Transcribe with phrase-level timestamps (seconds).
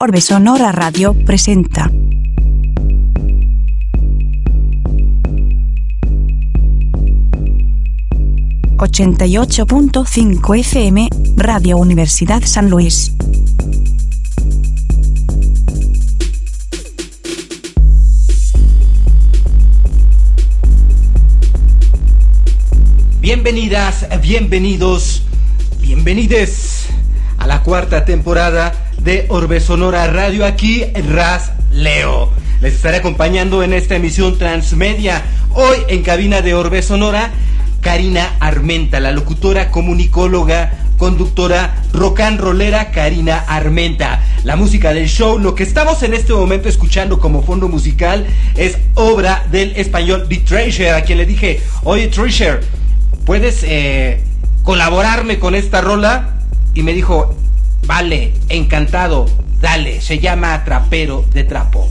[0.00, 1.90] Orbe Sonora Radio presenta.
[8.76, 13.12] ...88.5 FM, Radio Universidad San Luis.
[23.20, 25.24] Bienvenidas, bienvenidos,
[25.80, 26.86] bienvenides
[27.38, 30.44] a la cuarta temporada de Orbe Sonora Radio.
[30.44, 32.30] Aquí Raz Leo.
[32.60, 35.22] Les estaré acompañando en esta emisión transmedia.
[35.54, 37.30] Hoy en cabina de Orbe Sonora,
[37.80, 44.22] Karina Armenta, la locutora, comunicóloga, conductora, rock and rollera Karina Armenta.
[44.44, 48.76] La música del show, lo que estamos en este momento escuchando como fondo musical es
[48.92, 52.60] obra del español The Treasure, a quien le dije, oye Treasure,
[53.24, 54.22] ¿puedes eh,
[54.64, 56.34] colaborarme con esta rola?
[56.74, 57.37] Y me dijo,
[57.88, 59.26] vale, encantado,
[59.62, 61.90] dale, se llama Trapero de Trapo.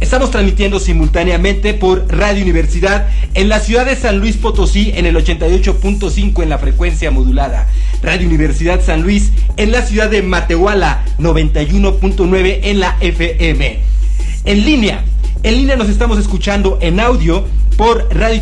[0.00, 5.16] Estamos transmitiendo simultáneamente por Radio Universidad en la ciudad de San Luis Potosí en el
[5.16, 7.68] 88.5 en la frecuencia modulada.
[8.02, 13.78] Radio Universidad San Luis en la ciudad de Matehuala 91.9 en la FM.
[14.44, 15.04] En línea,
[15.46, 17.44] en línea nos estamos escuchando en audio
[17.76, 18.40] por radio y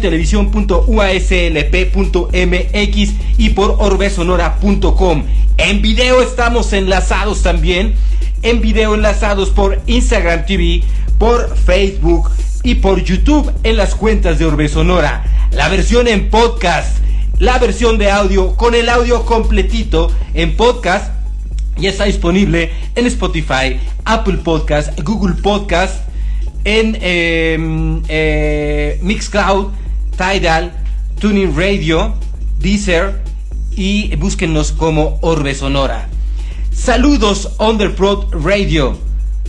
[3.37, 5.25] y por orbesonora.com.
[5.59, 7.93] En video estamos enlazados también.
[8.41, 10.83] En video enlazados por Instagram TV,
[11.19, 12.31] por Facebook
[12.63, 15.27] y por YouTube en las cuentas de Orbe Sonora.
[15.51, 17.01] La versión en podcast,
[17.39, 21.13] la versión de audio con el audio completito en podcast
[21.77, 26.14] ya está disponible en Spotify, Apple Podcast, Google Podcast,
[26.65, 29.73] en em, eh, Mixcloud,
[30.17, 30.73] Tidal,
[31.21, 32.15] Tuning Radio,
[32.59, 33.23] Deezer
[33.77, 36.09] y búsquenos como Orbe Sonora.
[36.73, 38.99] Saludos Underprod Radio.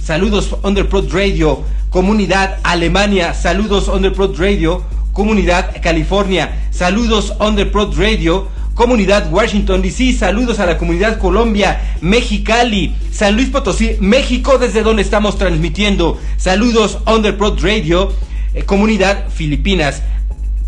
[0.02, 3.34] Saludos Underprod Radio, comunidad Alemania.
[3.34, 6.68] Saludos Underprod Radio, comunidad California.
[6.72, 10.14] Saludos Underprod Radio, comunidad Washington DC.
[10.14, 16.20] Saludos a la comunidad Colombia, Mexicali, San Luis Potosí, México, desde donde estamos transmitiendo.
[16.38, 18.14] Saludos Underprod Radio,
[18.54, 20.04] eh, comunidad Filipinas.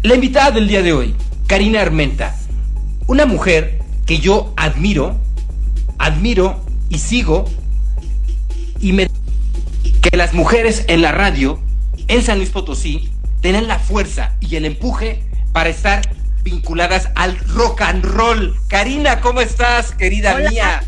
[0.02, 1.14] La invitada del día de hoy,
[1.46, 2.36] Karina Armenta,
[3.06, 5.18] una mujer que yo admiro,
[6.00, 7.46] admiro y sigo
[8.80, 9.08] y me
[10.02, 11.60] que las mujeres en la radio
[12.08, 13.10] en San Luis Potosí
[13.42, 16.17] tienen la fuerza y el empuje para estar
[16.48, 18.58] vinculadas al rock and roll.
[18.70, 20.82] Karina, ¿cómo estás, querida mía?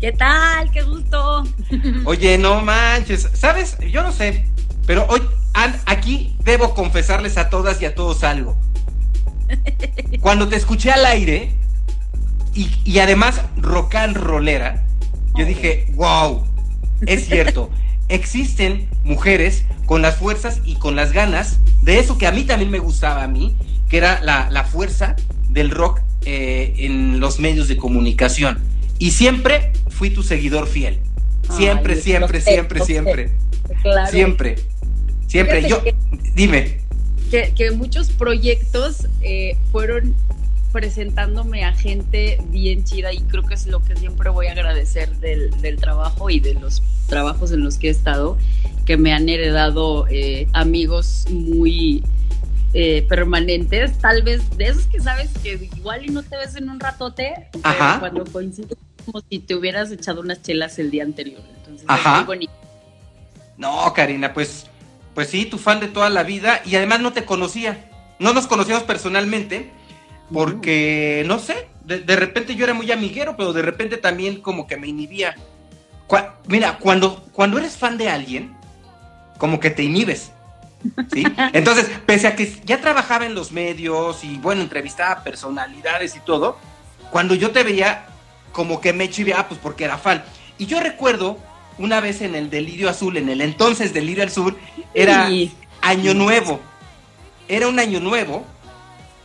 [0.00, 0.70] ¿Qué tal?
[0.70, 1.42] Qué gusto.
[2.04, 3.76] Oye, no manches, ¿sabes?
[3.90, 4.46] Yo no sé,
[4.86, 5.20] pero hoy
[5.86, 8.56] aquí debo confesarles a todas y a todos algo.
[10.20, 11.52] Cuando te escuché al aire
[12.54, 14.84] y, y además rock and rollera,
[15.34, 16.46] yo dije, wow,
[17.06, 17.70] es cierto,
[18.08, 22.70] existen mujeres con las fuerzas y con las ganas de eso que a mí también
[22.70, 23.56] me gustaba a mí,
[23.92, 25.16] que era la, fuerza
[25.50, 28.58] del rock eh, en los medios de comunicación.
[28.98, 30.98] Y siempre fui tu seguidor fiel.
[31.54, 33.32] Siempre, siempre, siempre, siempre.
[34.10, 34.56] Siempre.
[35.26, 35.68] Siempre.
[35.68, 35.82] Yo,
[36.34, 36.78] dime.
[37.30, 40.14] Que, muchos proyectos eh, fueron
[40.72, 45.14] presentándome a gente bien chida y creo que es lo que siempre voy a agradecer
[45.16, 48.38] del, del trabajo y de los trabajos en los que he estado,
[48.86, 52.02] que me han heredado eh, amigos muy
[52.74, 56.70] eh, permanentes, tal vez de esos que sabes que igual y no te ves en
[56.70, 57.48] un ratote,
[57.98, 61.42] cuando coincides como si te hubieras echado unas chelas el día anterior.
[61.58, 62.16] Entonces, Ajá.
[62.16, 62.52] muy bonito.
[63.56, 64.66] No, Karina, pues,
[65.14, 67.90] pues sí, tu fan de toda la vida y además no te conocía.
[68.18, 69.70] No nos conocíamos personalmente
[70.32, 74.76] porque, no sé, de, repente yo era muy amiguero, pero de repente también como que
[74.76, 75.36] me inhibía.
[76.46, 78.54] mira, cuando, cuando eres fan de alguien,
[79.38, 80.31] como que te inhibes.
[81.12, 81.24] ¿Sí?
[81.52, 86.58] Entonces, pese a que ya trabajaba en los medios y bueno, entrevistaba personalidades y todo,
[87.10, 88.06] cuando yo te veía,
[88.52, 90.22] como que me chiveaba, pues porque era fan.
[90.58, 91.38] Y yo recuerdo
[91.78, 94.56] una vez en el Delirio Azul, en el entonces Delirio Azul,
[94.94, 95.28] era
[95.80, 96.60] Año Nuevo.
[97.48, 98.46] Era un año nuevo.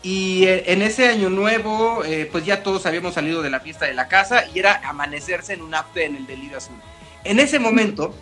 [0.04, 3.86] Y eh, en ese año nuevo, eh, pues ya todos habíamos salido de la fiesta
[3.86, 6.76] de la casa y era amanecerse en un after en el Delirio Azul.
[7.24, 8.16] En ese momento,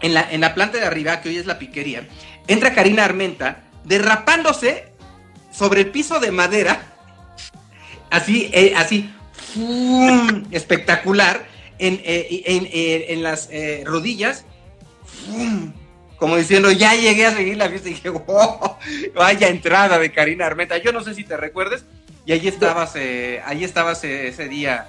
[0.00, 2.06] en la, en la planta de arriba, que hoy es la piquería,
[2.46, 4.92] entra Karina Armenta derrapándose
[5.52, 6.82] sobre el piso de madera,
[8.10, 9.10] así, eh, así,
[10.50, 11.46] espectacular,
[11.78, 14.44] en, eh, en, las eh, rodillas,
[16.16, 18.76] como diciendo, ya llegué a seguir la fiesta y dije, wow,
[19.14, 20.78] vaya entrada de Karina Armenta.
[20.78, 21.84] Yo no sé si te recuerdes,
[22.26, 24.86] y ahí estabas, ahí estabas ese día,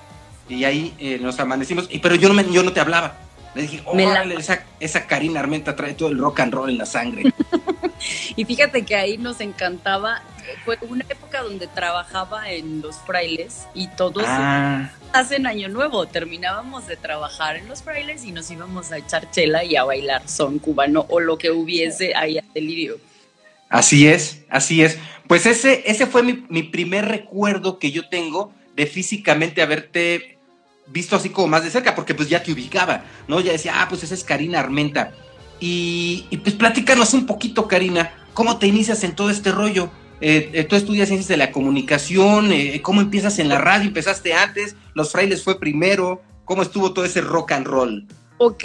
[0.48, 3.25] y ahí nos amanecimos, y, pero yo no, me, yo no te hablaba.
[3.56, 6.86] Le dije, órale, esa, esa Karina Armenta trae todo el rock and roll en la
[6.86, 7.34] sangre.
[8.36, 10.22] y fíjate que ahí nos encantaba,
[10.66, 14.92] fue una época donde trabajaba en los frailes y todos ah.
[15.13, 19.63] hacen año nuevo, terminábamos de trabajar en los frailes y nos íbamos a echar chela
[19.63, 22.98] y a bailar son cubano o lo que hubiese ahí a delirio.
[23.69, 24.98] Así es, así es.
[25.28, 30.34] Pues ese, ese fue mi, mi primer recuerdo que yo tengo de físicamente haberte
[30.87, 33.39] visto así como más de cerca, porque pues ya te ubicaba, ¿no?
[33.39, 35.13] Ya decía, ah, pues esa es Karina Armenta.
[35.59, 39.89] Y, pues platícanos un poquito, Karina, ¿cómo te inicias en todo este rollo?
[40.21, 43.87] Eh, eh, tú estudias ciencias de la comunicación, eh, ¿cómo empiezas en la radio?
[43.87, 44.75] ¿Empezaste antes?
[44.93, 46.21] ¿Los frailes fue primero?
[46.45, 48.07] ¿Cómo estuvo todo ese rock and roll?
[48.37, 48.63] Ok,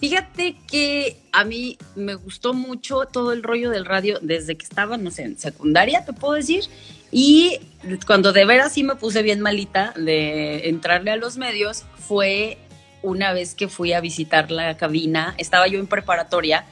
[0.00, 4.96] fíjate que a mí me gustó mucho todo el rollo del radio desde que estaba,
[4.96, 6.64] no sé, en secundaria, te puedo decir,
[7.10, 7.60] y
[8.06, 12.58] cuando de veras sí me puse bien malita de entrarle a los medios, fue
[13.02, 16.64] una vez que fui a visitar la cabina, estaba yo en preparatoria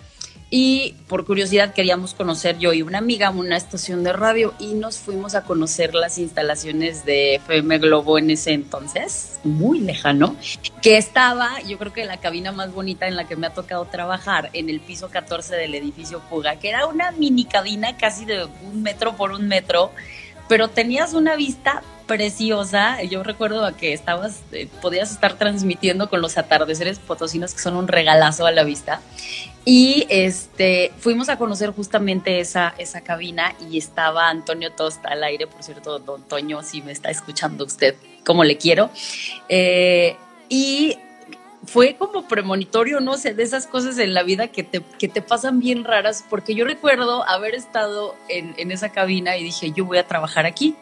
[0.54, 4.98] y por curiosidad queríamos conocer yo y una amiga una estación de radio y nos
[4.98, 10.36] fuimos a conocer las instalaciones de FM Globo en ese entonces, muy lejano,
[10.82, 13.86] que estaba, yo creo que la cabina más bonita en la que me ha tocado
[13.86, 18.44] trabajar, en el piso 14 del edificio Puga, que era una mini cabina casi de
[18.44, 19.90] un metro por un metro
[20.52, 23.02] pero tenías una vista preciosa.
[23.04, 27.88] Yo recuerdo que estabas, eh, podías estar transmitiendo con los atardeceres potosinos que son un
[27.88, 29.00] regalazo a la vista.
[29.64, 35.46] Y este, fuimos a conocer justamente esa, esa cabina y estaba Antonio Tosta al aire,
[35.46, 38.90] por cierto, don Toño, si me está escuchando usted, como le quiero.
[39.48, 40.16] Eh,
[40.50, 40.98] y
[41.64, 45.22] fue como premonitorio, no sé, de esas cosas en la vida que te, que te
[45.22, 49.84] pasan bien raras, porque yo recuerdo haber estado en, en esa cabina y dije, yo
[49.84, 50.74] voy a trabajar aquí.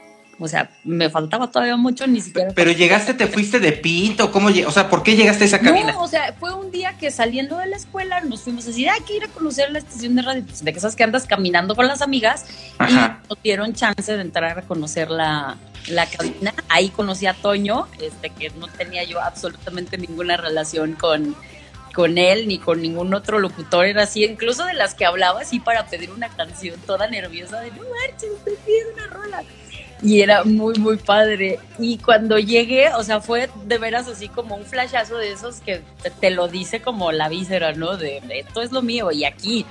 [0.42, 2.52] O sea, me faltaba todavía mucho, ni siquiera.
[2.54, 4.48] Pero llegaste, te fuiste de pinto, ¿cómo?
[4.48, 5.92] O sea, ¿por qué llegaste a esa cabina?
[5.92, 8.88] No, o sea, fue un día que saliendo de la escuela nos fuimos a decir,
[8.88, 10.42] hay que ir a conocer la estación de radio.
[10.42, 12.46] Pues, de que sabes que andas caminando con las amigas
[12.88, 16.54] y nos dieron chance de entrar a conocer la, la cabina.
[16.68, 21.36] Ahí conocí a Toño, este, que no tenía yo absolutamente ninguna relación con,
[21.94, 23.86] con él ni con ningún otro locutor.
[23.86, 27.70] Era así, incluso de las que hablaba así para pedir una canción toda nerviosa de
[27.70, 29.42] no marches, pidiendo una rola.
[30.02, 31.58] Y era muy, muy padre.
[31.78, 35.82] Y cuando llegué, o sea, fue de veras así como un flashazo de esos que
[36.20, 37.98] te, lo dice como la víscera, ¿no?
[37.98, 39.66] De esto es lo mío y aquí.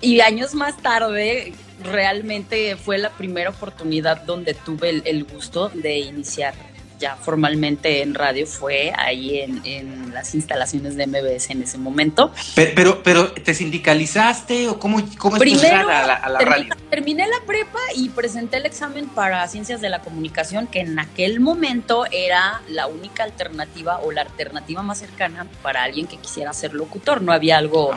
[0.00, 6.54] Y años más tarde, realmente fue la primera oportunidad donde tuve el, gusto de iniciar
[6.98, 12.32] ya formalmente en radio fue ahí en, las instalaciones de MBS en ese momento.
[12.54, 16.72] Pero, pero, ¿te sindicalizaste o cómo, cómo Primero, a la, a la radio?
[16.88, 21.40] Terminé la prepa y presenté el examen para ciencias de la comunicación, que en aquel
[21.40, 26.74] momento era la única alternativa o la alternativa más cercana para alguien que quisiera ser
[26.74, 27.20] locutor.
[27.20, 27.90] No había algo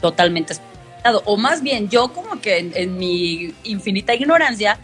[0.00, 0.54] totalmente
[1.24, 4.78] o más bien yo como que en, mi infinita ignorancia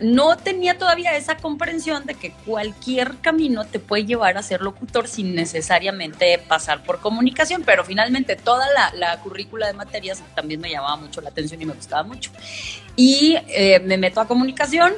[0.00, 5.06] no tenía todavía esa comprensión de que cualquier camino te puede llevar a ser locutor
[5.06, 10.96] sin necesariamente pasar por comunicación, pero finalmente toda la, currícula de materias también me llamaba
[10.96, 12.30] mucho la atención y me gustaba mucho.
[12.96, 14.94] Y eh, me meto a comunicación,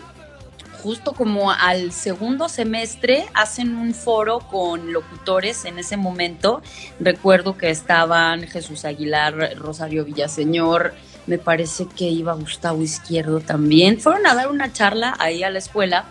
[0.86, 6.62] justo como al segundo semestre hacen un foro con locutores en ese momento.
[7.00, 10.94] Recuerdo que estaban Jesús Aguilar, Rosario Villaseñor,
[11.26, 13.98] me parece que iba Gustavo Izquierdo también.
[13.98, 16.04] Fueron a dar una charla ahí a la escuela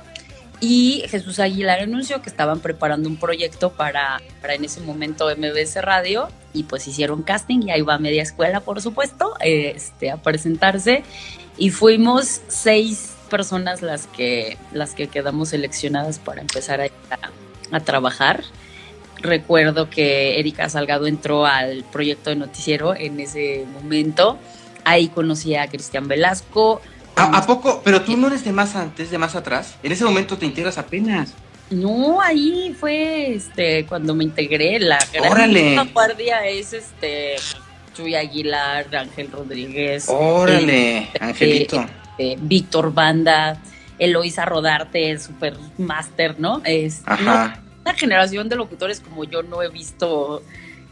[0.59, 5.81] y Jesús Aguilar anunció que estaban preparando un proyecto para, para en ese momento MBS
[5.83, 11.03] Radio y pues hicieron casting y ahí va media escuela por supuesto este, a presentarse
[11.57, 18.43] y fuimos seis personas las que, las que quedamos seleccionadas para empezar a, trabajar.
[19.21, 24.37] Recuerdo que Erika Salgado entró al proyecto de noticiero en ese momento.
[24.83, 26.81] Ahí conocí a Cristian Velasco.
[27.15, 27.81] ¿A, poco?
[27.83, 29.75] Pero tú no eres de más antes, de más atrás.
[29.83, 31.33] En ese momento te integras apenas.
[31.69, 34.79] No, ahí fue este cuando me integré.
[34.79, 37.35] La gran guardia es este
[37.95, 40.05] Chuy Aguilar, Ángel Rodríguez.
[40.09, 41.85] Órale, este, Angelito.
[42.17, 43.61] Este, Víctor Banda,
[43.99, 46.61] Eloisa Rodarte, super master, ¿no?
[46.63, 47.61] Es una,
[47.95, 50.41] generación de locutores como yo no he visto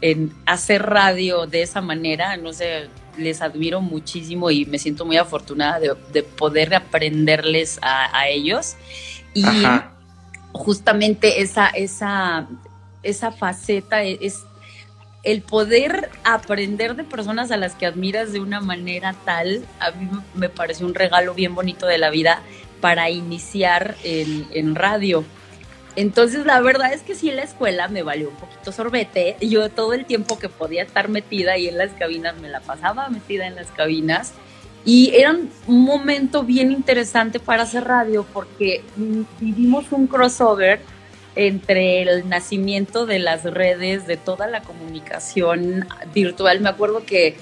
[0.00, 2.88] en hacer radio de esa manera, no sé,
[3.18, 8.76] les admiro muchísimo y me siento muy afortunada de, poder aprenderles a, ellos.
[9.32, 9.44] Y
[10.52, 12.46] justamente esa, esa,
[13.02, 14.44] esa faceta es
[15.24, 20.08] el poder aprender de personas a las que admiras de una manera tal, a mí
[20.34, 22.42] me parece un regalo bien bonito de la vida
[22.80, 25.24] para iniciar en, radio.
[25.96, 29.36] Entonces, la verdad es que sí, la escuela me valió un poquito sorbete.
[29.40, 33.08] Yo todo el tiempo que podía estar metida ahí en las cabinas, me la pasaba
[33.08, 34.34] metida en las cabinas.
[34.84, 35.30] Y era
[35.66, 38.84] un momento bien interesante para hacer radio porque
[39.40, 40.80] vivimos un crossover
[41.36, 46.60] entre el nacimiento de las redes, de toda la comunicación virtual.
[46.60, 47.36] Me acuerdo que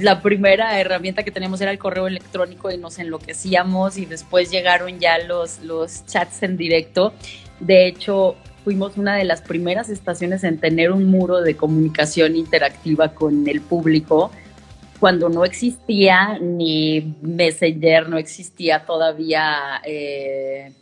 [0.00, 4.98] la primera herramienta que teníamos era el correo electrónico y nos enloquecíamos y después llegaron
[4.98, 7.12] ya los, los chats en directo.
[7.60, 13.14] De hecho, fuimos una de las primeras estaciones en tener un muro de comunicación interactiva
[13.14, 14.30] con el público
[14.98, 20.72] cuando no existía ni Messenger, no existía todavía eh,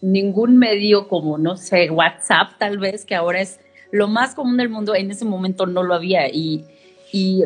[0.00, 4.68] ningún medio como, no sé, WhatsApp tal vez, que ahora es lo más común del
[4.68, 6.28] mundo, en ese momento no lo había.
[6.28, 6.64] Y,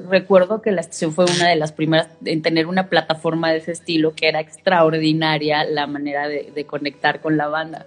[0.09, 3.73] recuerdo que la estación fue una de las primeras en tener una plataforma de ese
[3.73, 7.87] estilo, que era extraordinaria la manera de conectar con la banda.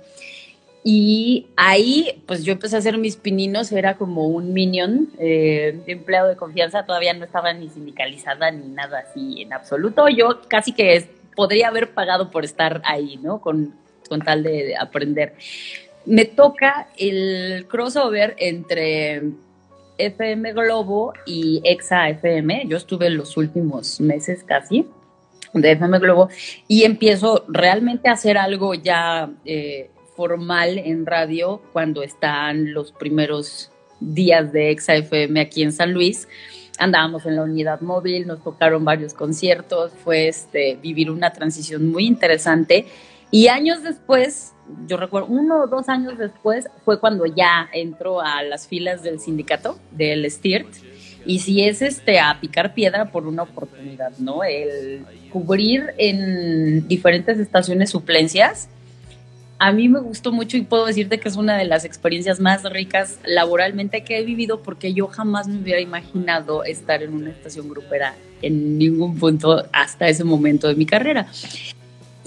[0.89, 6.29] Y ahí, pues yo empecé a hacer mis pininos, era como un minion, eh, empleado
[6.29, 10.07] de confianza, todavía no estaba ni sindicalizada ni nada así en absoluto.
[10.07, 13.41] Yo casi que podría haber pagado por estar ahí, ¿no?
[13.41, 13.75] Con,
[14.07, 15.33] con tal de, aprender.
[16.05, 19.23] Me toca el crossover entre
[19.97, 22.65] FM Globo y Exa FM.
[22.67, 24.87] Yo estuve los últimos meses casi
[25.53, 26.29] de FM Globo
[26.67, 33.71] y empiezo realmente a hacer algo ya eh, formal en radio cuando están los primeros
[33.99, 36.27] días de Exa FM aquí en San Luis.
[36.79, 42.05] Andábamos en la unidad móvil, nos tocaron varios conciertos, fue este, vivir una transición muy
[42.05, 42.85] interesante.
[43.29, 44.53] Y años después,
[44.87, 49.19] yo recuerdo, uno o dos años después, fue cuando ya entro a las filas del
[49.19, 50.67] sindicato, del STIRT.
[51.25, 54.43] Y si es este, a picar piedra por una oportunidad, ¿no?
[54.45, 58.69] El cubrir en diferentes estaciones suplencias
[59.59, 62.63] a mí me gustó mucho y puedo decirte que es una de las experiencias más
[62.63, 67.67] ricas laboralmente que he vivido porque yo jamás me hubiera imaginado estar en una estación
[67.67, 71.27] grupera en ningún punto hasta ese momento de mi carrera.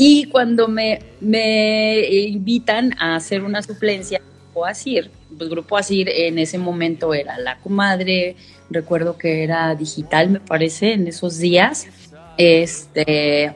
[0.02, 6.38] Y cuando me, me invitan a hacer una suplencia, Grupo Asir, pues Grupo Asir en
[6.38, 8.34] ese momento era La Comadre,
[8.70, 11.86] recuerdo que era digital, me parece, en esos días.
[12.38, 13.52] Este,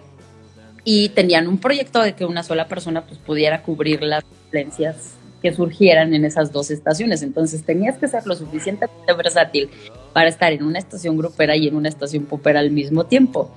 [0.84, 4.22] y tenían un proyecto de que una sola persona pues pudiera cubrir las
[4.52, 7.22] violencias que surgieran en esas dos estaciones.
[7.22, 9.70] Entonces tenías que ser lo suficientemente versátil
[10.12, 13.50] para estar en una estación grupera y en una estación popera al mismo tiempo.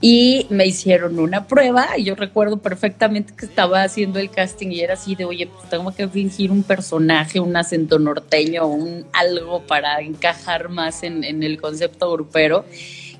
[0.00, 4.80] Y me hicieron una prueba y yo recuerdo perfectamente que estaba haciendo el casting y
[4.80, 9.62] era así de, oye, pues tengo que fingir un personaje, un acento norteño, un algo
[9.66, 12.64] para encajar más en, en el concepto grupero.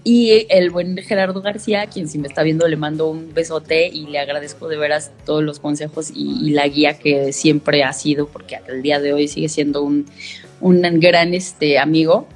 [0.05, 4.07] Y el buen Gerardo García, quien si me está viendo le mando un besote y
[4.07, 8.59] le agradezco de veras todos los consejos y, la guía que siempre ha sido, porque
[8.69, 10.07] el día de hoy sigue siendo un,
[10.61, 12.27] un gran este, amigo.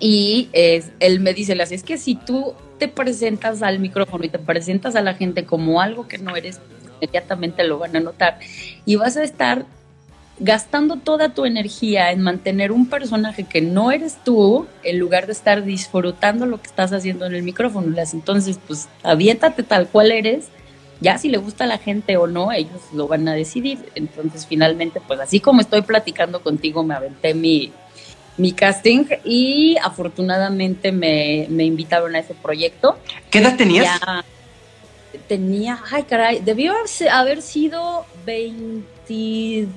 [0.00, 4.96] Y él me dice, es que si tú te presentas al micrófono y te presentas
[4.96, 6.60] a la gente como algo que no eres,
[6.94, 8.38] inmediatamente lo van a notar.
[8.84, 9.66] Y vas a estar
[10.40, 15.32] gastando toda tu energía en mantener un personaje que no eres tú, en lugar de
[15.32, 17.94] estar disfrutando lo que estás haciendo en el micrófono.
[18.12, 20.48] Entonces, pues aviéntate tal cual eres.
[21.00, 23.78] Ya si le gusta a la gente o no, ellos lo van a decidir.
[23.94, 27.72] Entonces, finalmente, pues así como estoy platicando contigo, me aventé mi,
[28.38, 32.98] mi casting y afortunadamente me, me invitaron a ese proyecto.
[33.30, 34.00] ¿Qué edad tenías?
[34.00, 34.24] Ya
[35.26, 36.74] tenía, ay caray, debió
[37.10, 39.68] haber sido 22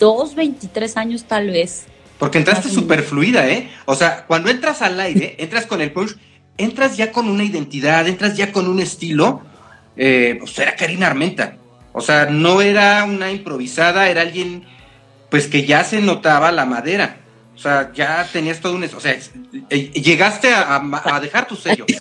[0.00, 1.84] dos, 23 años tal vez.
[2.18, 3.70] Porque entraste súper fluida, ¿eh?
[3.84, 6.16] O sea, cuando entras al aire, entras con el punch,
[6.58, 9.42] entras ya con una identidad, entras ya con un estilo.
[9.96, 11.56] Eh, pues era Karina Armenta.
[11.92, 14.64] O sea, no era una improvisada, era alguien,
[15.30, 17.18] pues que ya se notaba la madera.
[17.60, 18.84] O sea, ya tenías todo un...
[18.84, 19.18] O sea,
[19.68, 21.84] eh, llegaste a, dejar tu sello.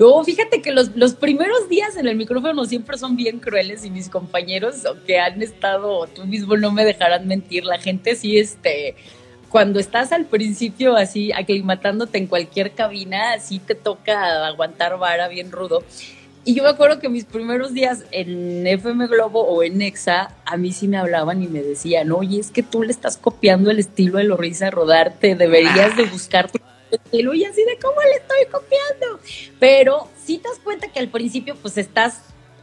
[0.00, 3.90] Oh, fíjate que los, los, primeros días en el micrófono siempre son bien crueles y
[3.90, 8.96] mis compañeros que han estado, tú mismo no me dejarán mentir, la gente sí, este,
[9.48, 15.52] cuando estás al principio así aclimatándote en cualquier cabina, sí te toca aguantar vara bien
[15.52, 15.84] rudo.
[16.50, 20.56] Y yo me acuerdo que mis primeros días en FM Globo o en Nexa, a
[20.56, 23.78] mí sí me hablaban y me decían, oye, es que tú le estás copiando el
[23.78, 26.50] estilo de Lorisa Rodarte, deberías de buscar
[27.12, 29.20] y así de cómo le estoy copiando.
[29.60, 32.22] Pero si te das cuenta que al principio pues estás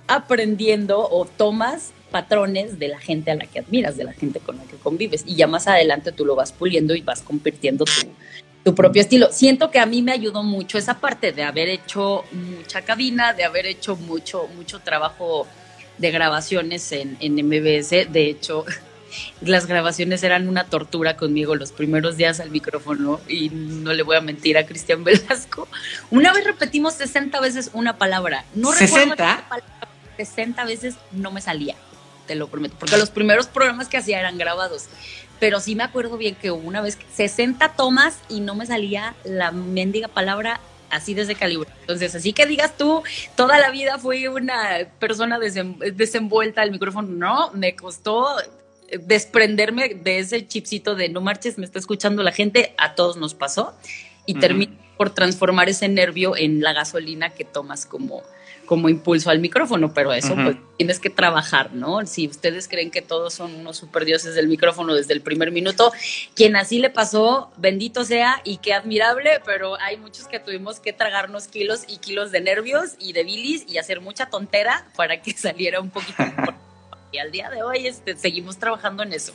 [0.09, 4.57] aprendiendo o tomas patrones de la gente a la que admiras, de la gente con
[4.57, 5.23] la que convives.
[5.25, 8.09] Y ya más adelante tú lo vas puliendo y vas convirtiendo tu,
[8.67, 9.29] tu propio estilo.
[9.31, 13.45] Siento que a mí me ayudó mucho esa parte de haber hecho mucha cabina, de
[13.45, 15.47] haber hecho mucho, mucho trabajo
[15.97, 18.11] de grabaciones en, en MBS.
[18.11, 18.65] De hecho,
[19.41, 24.17] las grabaciones eran una tortura conmigo los primeros días al micrófono y no le voy
[24.17, 25.69] a mentir a Cristian Velasco.
[26.11, 28.43] Una vez repetimos 60 veces una palabra.
[28.53, 29.15] No ¿60?
[29.15, 29.63] Palabra,
[30.17, 31.75] 60 veces no me salía,
[32.27, 34.85] te lo prometo, porque los primeros programas que hacía eran grabados.
[35.39, 39.51] Pero sí me acuerdo bien que una vez 60 tomas y no me salía la
[39.51, 41.69] mendiga palabra así de ese calibre.
[41.81, 43.03] Entonces, así que digas tú,
[43.35, 48.27] toda la vida fui una persona desenvuelta al micrófono, no, me costó
[49.05, 53.33] desprenderme de ese chipcito de no marches, me está escuchando la gente, a todos nos
[53.33, 53.73] pasó
[54.25, 58.23] y uh termino por transformar ese nervio en la gasolina que tomas como,
[58.67, 60.43] como impulso al micrófono, pero eso uh -huh.
[60.43, 62.05] pues tienes que trabajar, ¿no?
[62.05, 65.91] Si ustedes creen que todos son unos super dioses del micrófono desde el primer minuto,
[66.35, 70.93] quien así le pasó, bendito sea y qué admirable, pero hay muchos que tuvimos que
[70.93, 75.31] tragarnos kilos y kilos de nervios y de bilis y hacer mucha tontera para que
[75.37, 76.23] saliera un poquito
[77.11, 79.33] y al día de hoy este, seguimos trabajando en eso.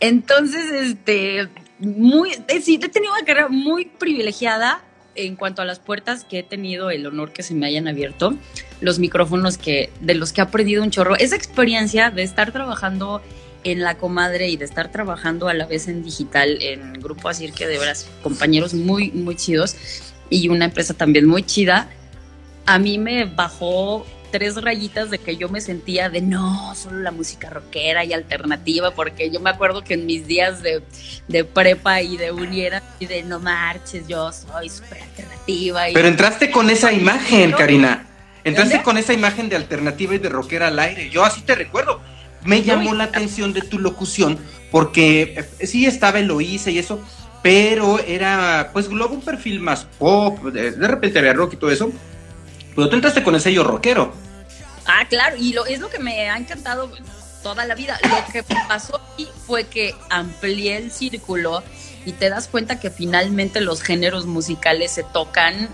[0.00, 1.48] Entonces, este,
[1.78, 4.82] muy, eh, sí, he tenido una carrera muy privilegiada
[5.14, 8.34] en cuanto a las puertas que he tenido el honor que se me hayan abierto,
[8.80, 13.22] los micrófonos que, de los que he aprendido un chorro, esa experiencia de estar trabajando
[13.64, 17.52] en La Comadre y de estar trabajando a la vez en digital en Grupo Asir,
[17.52, 19.76] que de veras compañeros muy, muy chidos
[20.30, 21.88] y una empresa también muy chida,
[22.66, 27.12] a mí me bajó tres rayitas de que yo me sentía de no, solo la
[27.12, 30.82] música rockera y alternativa, porque yo me acuerdo que en mis días de,
[31.28, 35.88] de prepa y de uniera y de no marches, yo soy súper alternativa.
[35.88, 38.08] Y Pero entraste con esa imagen, Karina.
[38.42, 41.10] Entraste con esa imagen de alternativa y de rockera al aire.
[41.10, 42.00] Yo así te recuerdo.
[42.44, 44.36] Me llamó la atención de tu locución
[44.72, 47.00] porque eh, sí estaba Eloísa y eso,
[47.40, 51.70] pero era pues Globo un perfil más pop, de, de repente había rock y todo
[51.70, 51.92] eso.
[52.74, 54.12] Pero tú entraste con el sello rockero.
[54.86, 56.90] Ah, claro, y lo, es lo que me ha encantado
[57.42, 57.98] toda la vida.
[58.02, 61.62] Lo que pasó aquí fue que amplié el círculo
[62.04, 65.68] y te das cuenta que finalmente los géneros musicales se tocan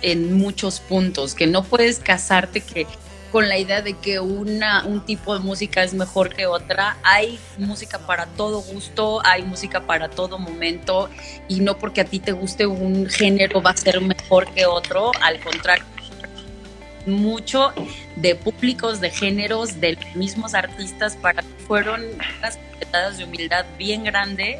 [0.00, 2.86] en muchos puntos, que no puedes casarte que
[3.32, 6.96] con la idea de que una, un tipo de música es mejor que otra.
[7.02, 11.10] Hay música para todo gusto, hay música para todo momento
[11.46, 15.12] y no porque a ti te guste un género va a ser mejor que otro,
[15.20, 15.84] al contrario
[17.08, 17.72] mucho
[18.16, 22.02] de públicos, de géneros, de mismos artistas, para fueron
[22.38, 24.58] unas completadas de humildad bien grande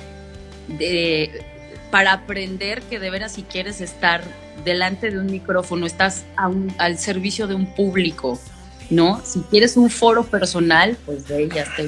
[0.69, 1.43] de,
[1.91, 4.23] para aprender que de veras si quieres estar
[4.65, 8.39] delante de un micrófono, estás a un, al servicio de un público,
[8.91, 9.23] ¿no?
[9.25, 11.83] Si quieres un foro personal, pues de ella está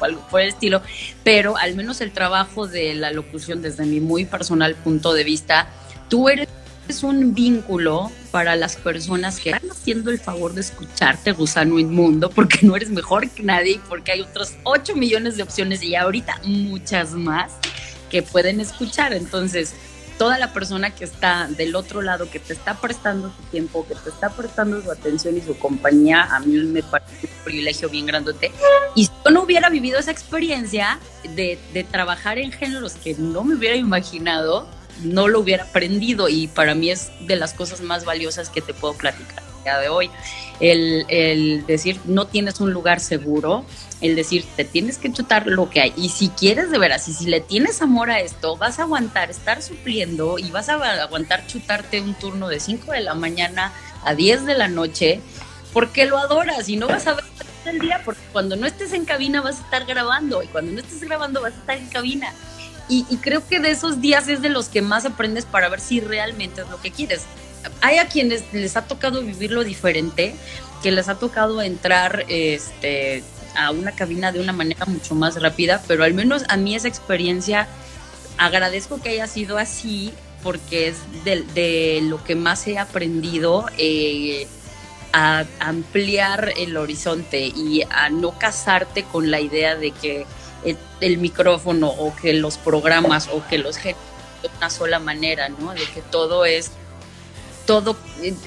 [0.00, 0.82] o algo por el estilo,
[1.22, 5.68] pero al menos el trabajo de la locución desde mi muy personal punto de vista,
[6.08, 6.48] tú eres
[6.88, 12.30] es un vínculo para las personas que están haciendo el favor de escucharte, gusano inmundo,
[12.30, 16.40] porque no eres mejor que nadie, porque hay otros 8 millones de opciones y ahorita
[16.44, 17.52] muchas más
[18.10, 19.12] que pueden escuchar.
[19.12, 19.74] Entonces,
[20.18, 23.94] toda la persona que está del otro lado, que te está prestando su tiempo, que
[23.94, 28.06] te está prestando su atención y su compañía, a mí me parece un privilegio bien
[28.06, 28.52] grandote.
[28.94, 30.98] Y si yo no hubiera vivido esa experiencia
[31.34, 34.68] de, de trabajar en géneros que no me hubiera imaginado,
[35.02, 38.74] no lo hubiera aprendido y para mí es de las cosas más valiosas que te
[38.74, 40.10] puedo platicar día de hoy.
[40.60, 43.64] El, el, decir no tienes un lugar seguro,
[44.00, 47.12] el decir te tienes que chutar lo que hay y si quieres de veras y
[47.12, 51.46] si le tienes amor a esto, vas a aguantar estar supliendo y vas a aguantar
[51.48, 53.72] chutarte un turno de 5 de la mañana
[54.04, 55.20] a 10 de la noche
[55.72, 57.24] porque lo adoras y no vas a ver
[57.64, 60.78] el día porque cuando no estés en cabina vas a estar grabando y cuando no
[60.78, 62.32] estés grabando vas a estar en cabina.
[62.88, 66.00] Y, creo que de esos días es de los que más aprendes para ver si
[66.00, 67.22] realmente es lo que quieres.
[67.80, 70.34] Hay a quienes les ha tocado vivirlo diferente,
[70.82, 73.24] que les ha tocado entrar este,
[73.56, 76.88] a una cabina de una manera mucho más rápida, pero al menos a mí esa
[76.88, 77.68] experiencia
[78.36, 84.46] agradezco que haya sido así porque es de, de lo que más he aprendido eh,
[85.14, 90.26] a ampliar el horizonte y a no casarte con la idea de que
[91.06, 93.94] el, micrófono o que los programas o que los de
[94.58, 95.72] una sola manera, ¿no?
[95.72, 96.70] De que todo es,
[97.66, 97.96] todo,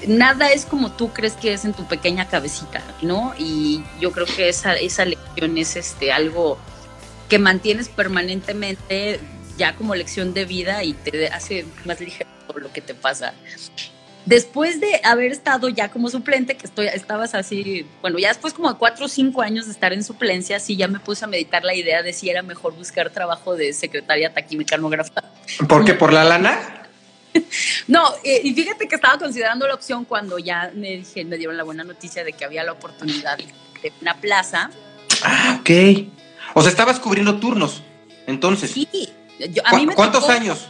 [0.06, 3.34] nada es como tú crees que es en tu pequeña cabecita, ¿no?
[3.38, 6.58] Y yo creo que esa, esa lección es este, algo
[7.28, 9.20] que mantienes permanentemente
[9.56, 13.34] ya como lección de vida y te hace más ligero por lo que te pasa
[14.28, 18.70] después de haber estado ya como suplente, que estoy, estabas así, bueno, ya después como
[18.70, 21.64] de cuatro o cinco años de estar en suplencia, sí ya me puse a meditar
[21.64, 25.24] la idea de si era mejor buscar trabajo de secretaria taquimecanógrafa.
[25.66, 25.94] ¿Por qué?
[25.94, 26.84] ¿Por la lana?
[27.88, 31.56] no, eh, y fíjate que estaba considerando la opción cuando ya me, dije, me dieron
[31.56, 34.70] la buena noticia de que había la oportunidad de una plaza.
[35.22, 35.70] Ah, ok.
[36.54, 37.82] O sea, estabas cubriendo turnos,
[38.26, 38.72] entonces.
[38.72, 38.88] Sí.
[39.94, 40.68] ¿Cuántos años?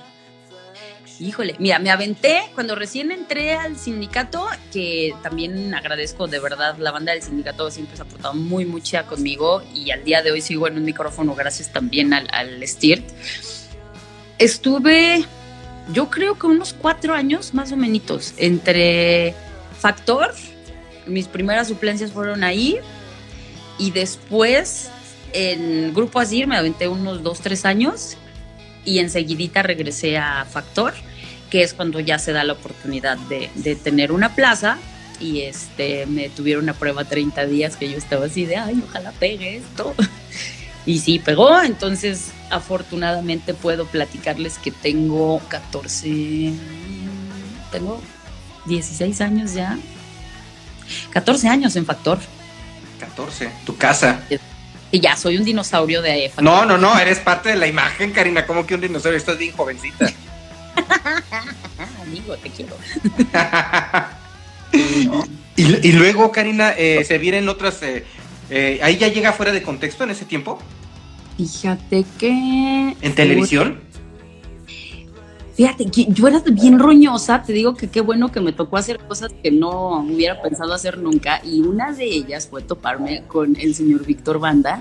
[1.20, 6.92] Híjole, mira, me aventé cuando recién entré al sindicato, que también agradezco de verdad, la
[6.92, 10.40] banda del sindicato siempre se ha portado muy, mucha conmigo y al día de hoy
[10.40, 13.02] sigo en un micrófono gracias también al, al STIRT.
[14.38, 15.24] Estuve,
[15.92, 19.34] yo creo que unos cuatro años más o menos, entre
[19.76, 20.32] Factor,
[21.06, 22.78] mis primeras suplencias fueron ahí
[23.76, 24.88] y después
[25.32, 28.16] en Grupo Azir me aventé unos dos, tres años
[28.84, 30.94] y enseguidita regresé a Factor
[31.50, 34.78] que es cuando ya se da la oportunidad de, de, tener una plaza
[35.20, 39.12] y este me tuvieron una prueba 30 días que yo estaba así de, ay, ojalá
[39.12, 39.94] pegue esto.
[40.86, 46.50] Y sí, pegó, entonces afortunadamente puedo platicarles que tengo 14,
[47.70, 48.00] tengo
[48.64, 49.76] 16 años ya,
[51.10, 52.18] 14 años en Factor.
[53.00, 54.22] 14, tu casa.
[54.90, 56.44] Y ya soy un dinosaurio de Factor.
[56.44, 59.52] No, no, no, eres parte de la imagen, Karina, como que un dinosaurio, estás bien
[59.54, 60.10] jovencita.
[62.02, 62.76] Amigo, te quiero.
[65.56, 67.82] y, luego, Karina, eh, se vienen otras.
[67.82, 68.04] Eh,
[68.50, 70.58] eh, ¿Ahí ya llega fuera de contexto en ese tiempo?
[71.36, 72.96] Fíjate que.
[73.00, 73.80] ¿En televisión?
[75.58, 79.32] Fíjate, yo era bien roñosa, te digo que qué bueno que me tocó hacer cosas
[79.42, 84.06] que no hubiera pensado hacer nunca, y una de ellas fue toparme con el señor
[84.06, 84.80] Víctor Banda,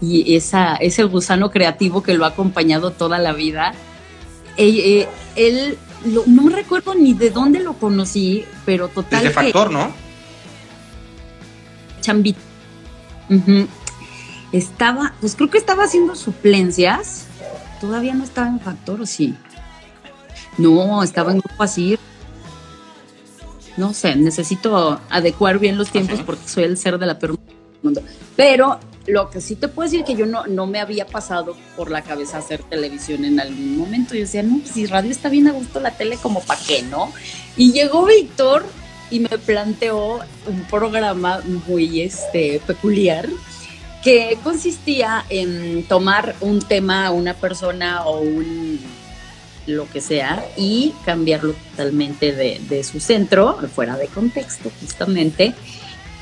[0.00, 3.74] y esa es el gusano creativo que lo ha acompañado toda la vida
[4.68, 5.78] eh, él,
[6.26, 9.22] no recuerdo ni de dónde lo conocí, pero total.
[9.22, 9.92] Desde Factor, ¿no?
[12.00, 12.40] Chambito.
[14.52, 17.26] Estaba, pues creo que estaba haciendo suplencias.
[17.80, 19.34] Todavía no estaba en Factor, ¿o sí?
[20.58, 21.98] No, estaba en Grupo Así.
[23.76, 27.38] No sé, necesito adecuar bien los tiempos porque soy el ser de la peor
[27.82, 28.02] mundo.
[28.36, 31.90] Pero lo que sí te puedo decir que yo no, no me había pasado por
[31.90, 34.14] la cabeza hacer televisión en algún momento.
[34.14, 36.82] Yo decía, no, pues si radio está bien a gusto, la tele como pa' qué,
[36.82, 37.12] ¿no?
[37.56, 38.64] Y llegó Víctor
[39.10, 43.28] y me planteó un programa muy este, peculiar
[44.04, 48.80] que consistía en tomar un tema, una persona o un
[49.66, 55.54] lo que sea y cambiarlo totalmente de, de su centro, fuera de contexto justamente,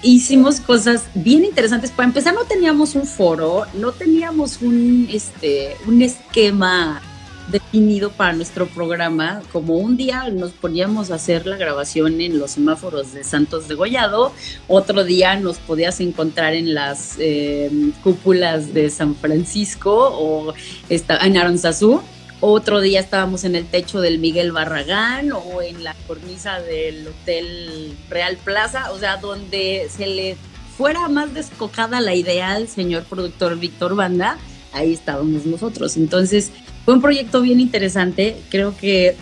[0.02, 1.90] hicimos cosas bien interesantes.
[1.90, 7.02] Para empezar, no teníamos un foro, no teníamos un, este, un esquema
[7.50, 9.42] definido para nuestro programa.
[9.52, 13.74] Como un día nos poníamos a hacer la grabación en los semáforos de Santos de
[13.74, 14.32] Gollado,
[14.66, 17.70] otro día nos podías encontrar en las eh,
[18.02, 20.54] cúpulas de San Francisco o
[20.88, 22.02] en Aronzazú
[22.40, 27.96] otro día estábamos en el techo del Miguel Barragán o en la cornisa del Hotel
[28.08, 30.36] Real Plaza, o sea, donde se le
[30.76, 34.38] fuera más descocada la idea al señor productor Víctor Banda,
[34.72, 35.96] ahí estábamos nosotros.
[35.96, 36.52] Entonces,
[36.84, 39.16] fue un proyecto bien interesante, creo que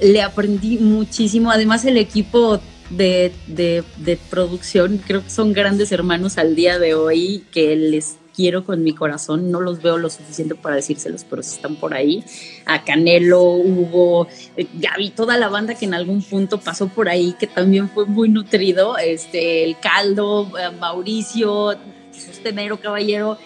[0.00, 6.36] le aprendí muchísimo, además el equipo de, de, de producción, creo que son grandes hermanos
[6.36, 10.54] al día de hoy, que les quiero con mi corazón, no los veo lo suficiente
[10.54, 12.24] para decírselos, pero si están por ahí.
[12.66, 17.34] A Canelo, Hugo, eh, Gaby, toda la banda que en algún punto pasó por ahí,
[17.38, 21.76] que también fue muy nutrido, este, el Caldo, eh, Mauricio,
[22.12, 23.38] Sostenero Caballero,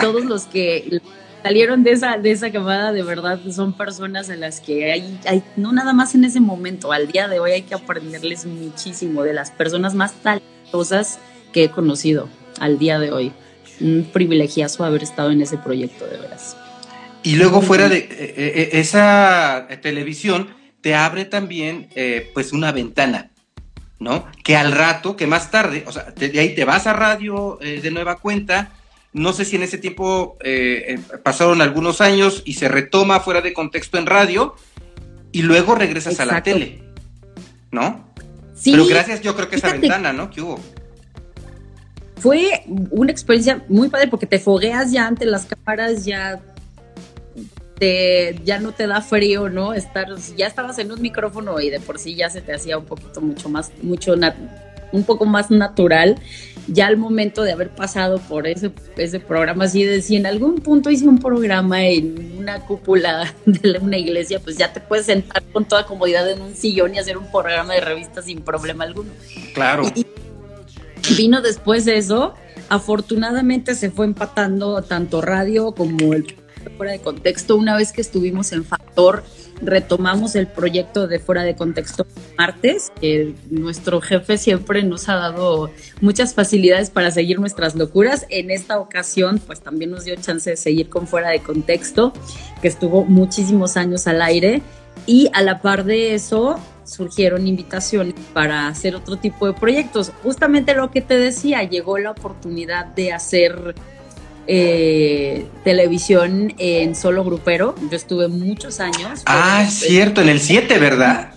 [0.00, 1.00] todos los que
[1.42, 5.42] salieron de esa, de esa camada, de verdad, son personas en las que hay, hay,
[5.56, 9.32] no nada más en ese momento, al día de hoy hay que aprenderles muchísimo de
[9.32, 11.18] las personas más talentosas
[11.52, 12.28] que he conocido
[12.58, 13.32] al día de hoy
[13.80, 16.56] un privilegiazo haber estado en ese proyecto, de veras.
[17.22, 21.88] Y luego fuera de eh, eh, eh, esa televisión, te abre también
[22.32, 23.30] pues una ventana,
[23.98, 24.26] ¿no?
[24.44, 27.90] Que al rato, que más tarde, o sea, de ahí te vas a radio de
[27.90, 28.70] nueva cuenta,
[29.12, 30.38] no sé si en ese tiempo
[31.24, 34.54] pasaron algunos años y se retoma fuera de contexto en radio
[35.32, 36.80] y luego regresas a la tele,
[37.72, 38.08] ¿no?
[38.54, 38.70] Sí.
[38.70, 40.30] Pero gracias yo creo que esa ventana, ¿no?
[40.30, 40.60] Que hubo
[42.16, 46.40] fue una experiencia muy padre porque te fogueas ya ante las cámaras, ya
[47.78, 49.74] te, ya no te da frío, ¿no?
[49.74, 52.86] Estar, ya estabas en un micrófono y de por sí ya se te hacía un
[52.86, 54.14] poquito mucho más, mucho
[54.92, 56.16] un poco más natural.
[56.68, 60.56] Ya al momento de haber pasado por ese, ese programa, así de si en algún
[60.56, 65.44] punto hice un programa en una cúpula de una iglesia, pues ya te puedes sentar
[65.52, 69.10] con toda comodidad en un sillón y hacer un programa de revista sin problema alguno.
[69.54, 69.84] Claro
[71.16, 72.34] vino después de eso.
[72.68, 76.36] Afortunadamente se fue empatando tanto radio como el
[76.76, 77.56] fuera de contexto.
[77.56, 79.24] Una vez que estuvimos en Factor,
[79.62, 85.70] retomamos el proyecto de Fuera de Contexto martes, que nuestro jefe siempre nos ha dado
[86.00, 88.26] muchas facilidades para seguir nuestras locuras.
[88.28, 92.12] En esta ocasión, pues también nos dio chance de seguir con Fuera de Contexto,
[92.60, 94.62] que estuvo muchísimos años al aire.
[95.06, 100.12] Y a la par de eso, surgieron invitaciones para hacer otro tipo de proyectos.
[100.22, 103.74] Justamente lo que te decía, llegó la oportunidad de hacer
[104.46, 107.74] eh, televisión en solo grupero.
[107.90, 109.22] Yo estuve muchos años.
[109.26, 111.32] Ah, es cierto, en el 7, ¿verdad?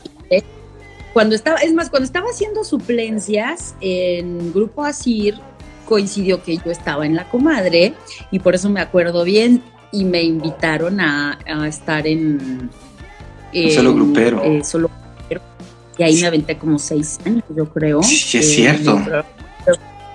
[1.14, 5.40] Cuando estaba, es más, cuando estaba haciendo suplencias en Grupo Asir,
[5.86, 7.94] coincidió que yo estaba en la comadre
[8.32, 12.70] y por eso me acuerdo bien y me invitaron a, estar en,
[13.74, 14.44] solo grupero.
[14.44, 15.42] Eh, solo grupero.
[15.98, 18.04] Y ahí me aventé como seis años, yo creo.
[18.04, 19.02] Sí, es cierto.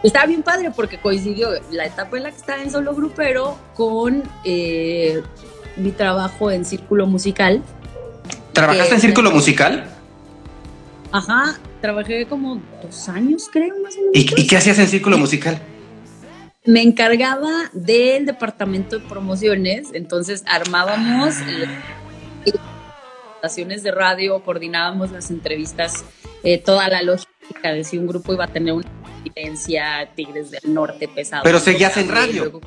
[0.05, 4.23] Estaba bien padre porque coincidió la etapa en la que estaba en solo grupero con
[4.45, 5.23] eh,
[5.77, 7.63] mi trabajo en círculo musical.
[8.53, 9.87] ¿Trabajaste en círculo musical?
[11.11, 14.13] Ajá, trabajé como dos años, creo, más o menos.
[14.13, 15.59] ¿Y, qué hacías en círculo musical?
[16.67, 21.37] Me encargaba del departamento de promociones, entonces armábamos
[22.45, 26.05] estaciones de radio, coordinábamos las entrevistas,
[26.43, 31.09] eh, toda la lógica de si un grupo iba a tener una Tigres del Norte
[31.09, 31.43] pesado.
[31.45, 32.61] Pero seguías en radio.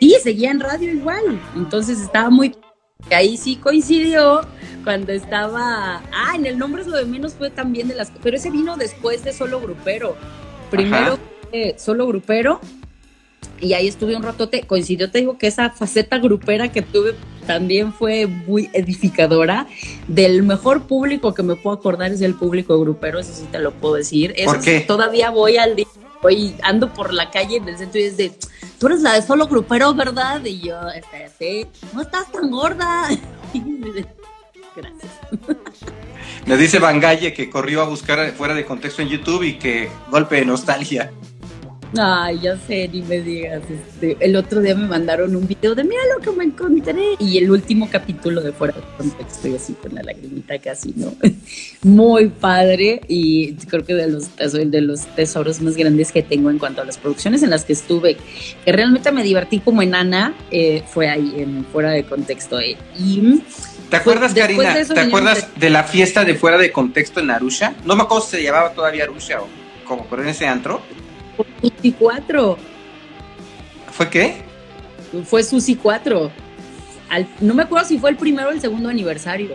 [0.00, 1.40] Sí, seguía en radio igual.
[1.56, 2.54] Entonces estaba muy.
[3.10, 4.42] Ahí sí coincidió
[4.84, 6.02] cuando estaba.
[6.12, 8.12] Ah, en el nombre es lo de menos fue también de las.
[8.22, 10.16] Pero ese vino después de solo grupero.
[10.70, 11.18] Primero
[11.50, 12.60] fue solo grupero
[13.60, 14.62] y ahí estuve un ratote.
[14.62, 17.14] Coincidió, te digo, que esa faceta grupera que tuve
[17.46, 19.66] también fue muy edificadora.
[20.08, 23.72] Del mejor público que me puedo acordar es el público grupero, eso sí te lo
[23.72, 24.34] puedo decir.
[24.44, 24.80] ¿Por qué?
[24.80, 25.86] Todavía voy al día,
[26.22, 28.32] voy, ando por la calle del centro y es de,
[28.78, 30.44] tú eres la de solo grupero, ¿verdad?
[30.44, 30.76] Y yo,
[31.38, 33.08] sí, no estás tan gorda.
[34.74, 35.12] Gracias.
[36.46, 40.36] Me dice Bangalle que corrió a buscar fuera de contexto en YouTube y que golpe
[40.36, 41.12] de nostalgia.
[41.98, 43.62] Ay, ya sé, ni me digas.
[43.68, 47.16] Este, el otro día me mandaron un video de mira lo que me encontré.
[47.18, 51.12] Y el último capítulo de Fuera de Contexto, y así con la lagrimita casi, ¿no?
[51.82, 53.02] Muy padre.
[53.08, 56.84] Y creo que de los, de los tesoros más grandes que tengo en cuanto a
[56.84, 58.16] las producciones en las que estuve,
[58.64, 62.58] que realmente me divertí como enana, eh, fue ahí en Fuera de Contexto.
[62.58, 62.76] Eh.
[62.98, 63.42] Y.
[63.90, 64.74] ¿Te acuerdas, Karina?
[64.82, 67.74] ¿Te acuerdas de la fiesta de fuera de contexto en Arusha?
[67.84, 69.48] No me acuerdo si se llamaba todavía Arusha o
[69.86, 70.80] como, pero en ese antro.
[71.60, 72.58] Susi 4.
[73.92, 74.42] ¿Fue qué?
[75.24, 76.30] Fue Susi 4.
[77.40, 79.54] no me acuerdo si fue el primero o el segundo aniversario.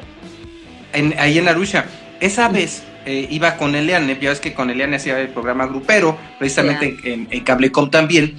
[0.93, 1.85] ahí en Arusha.
[2.19, 6.17] Esa vez eh, iba con Eliane, ya ves que con Eliane hacía el programa grupero,
[6.39, 8.35] precisamente en, en, Cablecom también,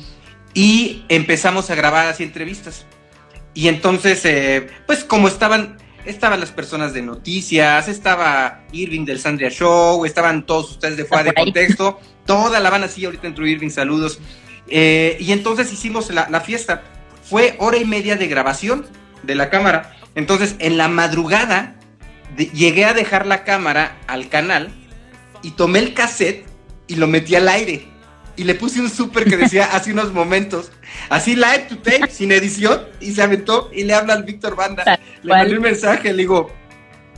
[0.53, 2.85] y empezamos a grabar así entrevistas.
[3.55, 9.49] Y entonces, eh, pues como estaban, estaban las personas de noticias, estaba Irving del Sandria
[9.49, 11.99] Show, estaban todos ustedes de fuera de contexto,
[12.29, 14.21] toda la van así, ahorita entró Irving, saludos.
[14.69, 16.83] Eh, y entonces hicimos la, fiesta.
[17.25, 18.87] Fue hora y media de grabación
[19.23, 19.97] de la cámara.
[20.15, 21.77] Entonces, en la madrugada,
[22.37, 24.69] llegué a dejar la cámara al canal
[25.43, 26.45] y tomé el cassette
[26.87, 27.89] y lo metí al aire.
[28.37, 30.71] Y le puse un súper que decía hace unos momentos,
[31.09, 35.01] así live to tape, sin edición, y se aventó y le habla al Víctor Banda.
[35.23, 36.51] Le mandé un mensaje, le digo,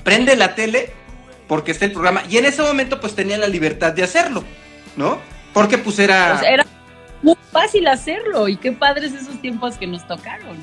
[0.04, 0.92] prende la tele
[1.48, 2.22] porque está el programa.
[2.30, 4.44] Y en ese momento pues tenía la libertad de hacerlo.
[4.96, 5.18] ¿No?
[5.52, 6.36] Porque pues era...
[6.38, 6.66] Pues era
[7.22, 10.56] muy fácil hacerlo y qué padres esos tiempos que nos tocaron.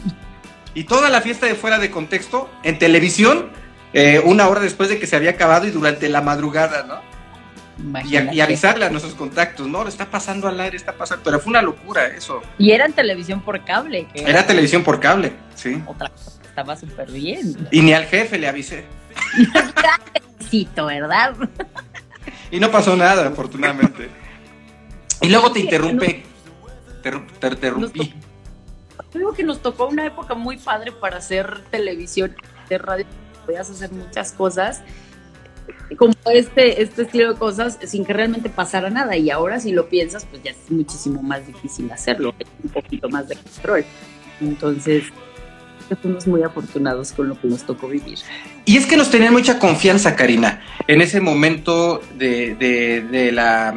[0.73, 3.49] Y toda la fiesta de fuera de contexto, en televisión,
[3.93, 7.17] eh, una hora después de que se había acabado y durante la madrugada, ¿no?
[8.05, 11.61] Y, avisarle a nuestros contactos, no, está pasando al aire, está pasando, pero fue una
[11.61, 12.41] locura eso.
[12.57, 14.07] Y era en televisión por cable.
[14.15, 15.83] era, televisión por cable, sí.
[15.85, 17.67] Otra cosa, estaba súper bien.
[17.69, 18.85] Y ni al jefe le avisé.
[20.75, 21.35] ¿verdad?
[22.51, 24.09] Y no pasó nada, afortunadamente.
[25.21, 26.23] Y luego te interrumpe.
[27.01, 28.13] Te, interrumpí.
[29.11, 32.35] Creo que nos tocó una época muy padre para hacer televisión,
[32.69, 33.05] de radio,
[33.45, 34.83] podías hacer muchas cosas
[35.95, 39.15] como este, este estilo de cosas sin que realmente pasara nada.
[39.15, 42.33] Y ahora si lo piensas, pues ya es muchísimo más difícil hacerlo,
[42.63, 43.85] un poquito más de control.
[44.41, 45.05] Entonces,
[45.95, 48.19] fuimos muy afortunados con lo que nos tocó vivir.
[48.65, 53.73] Y es que nos tenían mucha confianza, Karina, en ese momento de, de, la...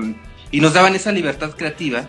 [0.51, 2.07] y nos daban esa libertad creativa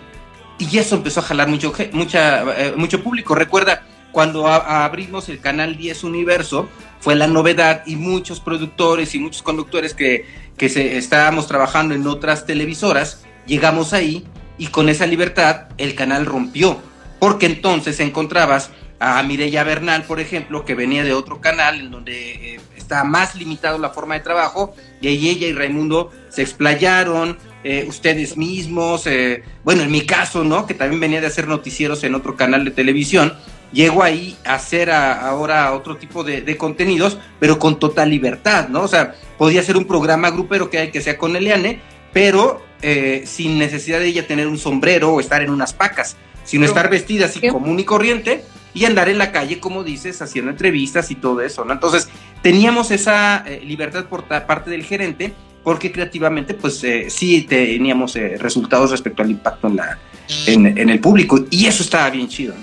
[0.58, 3.34] y eso empezó a jalar mucho, mucha, eh, mucho público.
[3.36, 9.42] Recuerda, cuando abrimos el canal 10 Universo, fue la novedad y muchos productores y muchos
[9.42, 10.26] conductores que,
[10.58, 14.26] que se, estábamos trabajando en otras televisoras, llegamos ahí
[14.58, 16.80] y con esa libertad el canal rompió,
[17.20, 18.70] porque entonces encontrabas
[19.02, 23.34] a Mireya Bernal, por ejemplo, que venía de otro canal en donde eh, está más
[23.34, 29.08] limitado la forma de trabajo, y ahí ella y Raimundo se explayaron, eh, ustedes mismos,
[29.08, 30.68] eh, bueno, en mi caso, ¿no?
[30.68, 33.34] Que también venía de hacer noticieros en otro canal de televisión,
[33.74, 38.82] llego ahí a hacer ahora otro tipo de, contenidos, pero con total libertad, ¿no?
[38.82, 41.80] O sea, podía ser un programa grupero que hay que sea con Eliane,
[42.14, 46.66] pero eh, sin necesidad de ella tener un sombrero o estar en unas pacas, sino
[46.66, 51.12] estar vestida así común y corriente y andar en la calle, como dices, haciendo entrevistas
[51.12, 51.74] y todo eso, ¿no?
[51.74, 52.10] Entonces,
[52.42, 58.92] teníamos esa eh, libertad por parte del gerente, porque creativamente, pues eh, sí teníamos resultados
[58.92, 60.00] respecto al impacto en, la,
[60.48, 62.56] en, el público, y eso estaba bien chido.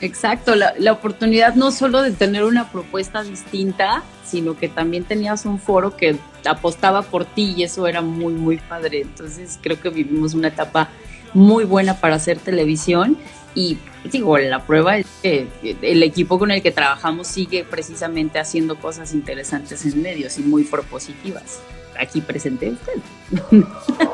[0.00, 5.44] Exacto, la, la, oportunidad no solo de tener una propuesta distinta, sino que también tenías
[5.44, 9.02] un foro que apostaba por ti y eso era muy, muy padre.
[9.02, 10.88] Entonces creo que vivimos una etapa
[11.32, 13.16] muy buena para hacer televisión
[13.54, 13.78] y
[14.10, 19.12] digo, la prueba es que el equipo con el que trabajamos sigue precisamente haciendo cosas
[19.14, 21.60] interesantes en medios y muy propositivas.
[21.98, 23.62] Aquí presente usted,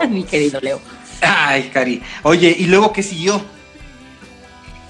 [0.11, 0.81] mi querido Leo.
[1.23, 2.03] Ay, Cari.
[2.23, 3.41] Oye, ¿y luego qué siguió?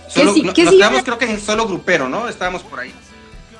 [0.09, 2.29] Solo, nos quedamos creo que en solo grupero, ¿no?
[2.29, 2.93] Estábamos por ahí.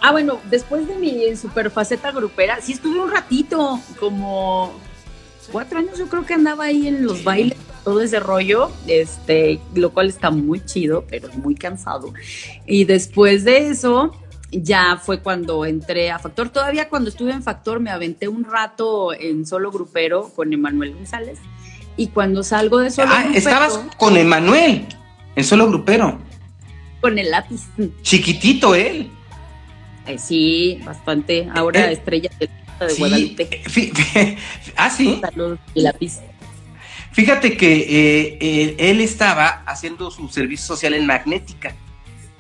[0.01, 4.73] Ah, bueno, después de mi superfaceta grupera, sí estuve un ratito, como
[5.53, 9.91] cuatro años yo creo que andaba ahí en los bailes, todo ese rollo, este, lo
[9.91, 12.13] cual está muy chido, pero muy cansado.
[12.67, 14.13] Y después de eso,
[14.53, 16.51] ya fue cuando entré a Factor.
[16.51, 21.39] Todavía cuando estuve en Factor me aventé un rato en solo grupero con Emanuel González.
[21.97, 24.87] Y cuando salgo de solo ah, estabas con Emanuel
[25.37, 26.19] en solo grupero.
[27.01, 27.63] Con el lápiz.
[28.03, 29.11] Chiquitito él.
[30.07, 31.49] Eh, sí, bastante.
[31.55, 32.49] Ahora eh, estrella de,
[32.99, 33.63] Guadalupe.
[33.77, 34.37] Eh,
[34.77, 35.21] ah, sí.
[35.75, 36.21] y lápiz.
[37.13, 41.75] Fíjate que él estaba haciendo su servicio social en Magnética,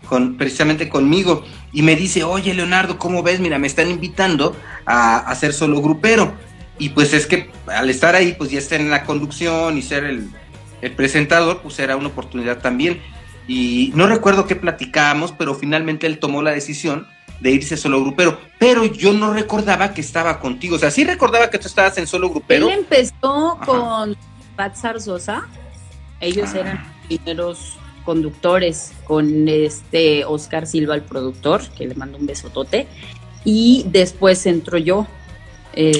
[0.08, 3.40] con, precisamente conmigo, y me dice, oye Leonardo, ¿cómo ves?
[3.40, 4.56] Mira, me están invitando
[4.86, 6.32] a hacer solo grupero.
[6.78, 10.04] Y pues es que al estar ahí, pues ya estar en la conducción y ser
[10.04, 10.30] el,
[10.80, 13.00] el presentador, pues era una oportunidad también.
[13.46, 17.06] Y no recuerdo qué platicábamos, pero finalmente él tomó la decisión
[17.40, 18.38] de irse solo grupero.
[18.58, 20.76] Pero yo no recordaba que estaba contigo.
[20.76, 22.68] O sea, sí recordaba que tú estabas en solo grupero.
[22.68, 24.16] Él empezó con
[24.60, 25.48] Pat Zarzosa.
[26.20, 32.26] Ellos eran eran primeros conductores con este Oscar Silva, el productor, que le mando un
[32.26, 32.86] besotote.
[33.42, 35.06] Y después entró yo.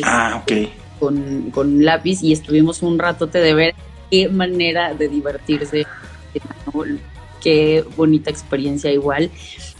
[0.04, 0.52] ah, ok.
[0.98, 3.74] Con, con lápiz y estuvimos un ratote de ver
[4.10, 5.86] qué manera de divertirse
[7.40, 9.30] qué bonita experiencia igual.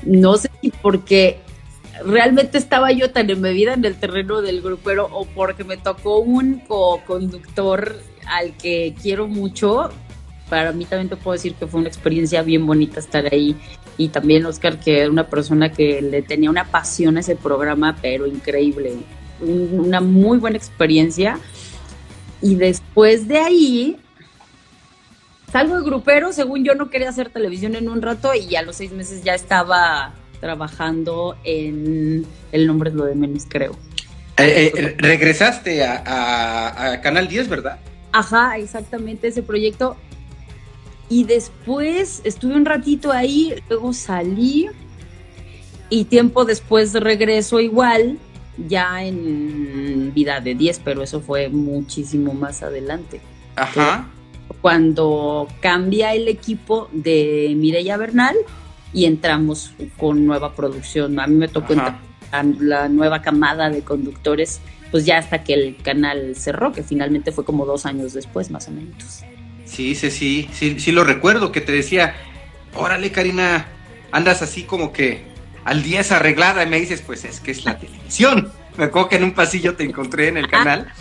[0.06, 1.40] No sé si porque
[2.02, 6.60] realmente estaba yo tan embebida en el terreno del grupero o porque me tocó un
[6.60, 7.94] co-conductor
[8.30, 9.90] al que quiero mucho.
[10.48, 13.56] Para mí también te puedo decir que fue una experiencia bien bonita estar ahí.
[13.96, 17.96] Y también Oscar, que era una persona que le tenía una pasión a ese programa,
[18.00, 18.94] pero increíble.
[19.40, 21.38] una muy buena experiencia.
[22.42, 23.96] Y después de ahí,
[25.50, 28.76] Salgo de grupero, según yo no quería hacer televisión en un rato y a los
[28.76, 33.72] seis meses ya estaba trabajando en El nombre es lo de menos, creo.
[34.36, 37.78] Eh, eh, regresaste a, Canal 10, ¿verdad?
[38.12, 39.96] Ajá, exactamente, ese proyecto.
[41.08, 44.68] Y después estuve un ratito ahí, luego salí
[45.88, 48.18] y tiempo después regreso igual,
[48.68, 53.20] ya en vida de 10, pero eso fue muchísimo más adelante.
[53.56, 54.08] Ajá
[54.60, 58.36] cuando cambia el equipo de Mireya Bernal
[58.92, 61.18] y entramos con nueva producción.
[61.20, 62.00] A mí me tocó entrar
[62.58, 67.44] la nueva camada de conductores, pues ya hasta que el canal cerró, que finalmente fue
[67.44, 69.24] como dos años después, más o menos.
[69.64, 72.16] Sí, sí, sí, sí, sí lo recuerdo, que te decía,
[72.74, 73.68] órale Karina,
[74.10, 75.22] andas así como que
[75.64, 78.52] al día es arreglada y me dices, pues es que es la televisión.
[78.76, 80.92] Me acuerdo que en un pasillo te encontré en el ah, canal.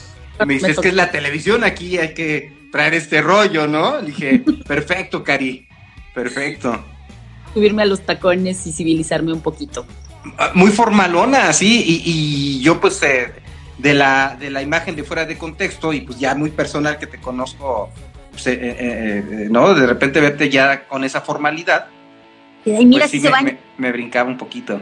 [0.46, 4.02] me dices que es la televisión, aquí hay que traer este rollo, ¿no?
[4.02, 5.68] dije, perfecto, Cari,
[6.14, 6.86] perfecto.
[7.54, 9.86] Subirme a los tacones y civilizarme un poquito.
[10.38, 13.34] Ah, muy formalona, sí, y, yo pues eh,
[13.80, 17.08] de, la, de la imagen de fuera de contexto y pues ya muy personal que
[17.08, 17.90] te conozco,
[18.32, 19.74] pues, eh, eh, ¿no?
[19.74, 21.88] De repente verte ya con esa formalidad.
[22.66, 24.80] Y mira pues, si se me, me, brincaba un poquito.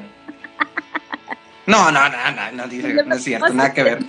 [1.65, 3.99] No, no, no, no, no, no es cierto, nada que ver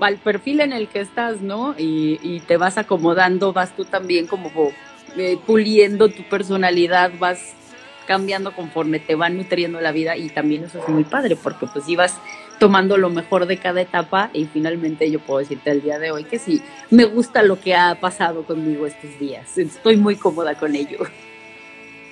[0.00, 1.74] al perfil en el que estás, ¿no?
[1.76, 4.50] Y, te vas acomodando, vas tú también como
[5.16, 7.54] eh, puliendo tu personalidad, vas
[8.06, 11.86] cambiando conforme te va nutriendo la vida y también eso es muy padre porque pues
[11.88, 12.16] ibas
[12.58, 16.24] tomando lo mejor de cada etapa y finalmente yo puedo decirte el día de hoy
[16.24, 20.74] que sí, me gusta lo que ha pasado conmigo estos días, estoy muy cómoda con
[20.74, 20.98] ello.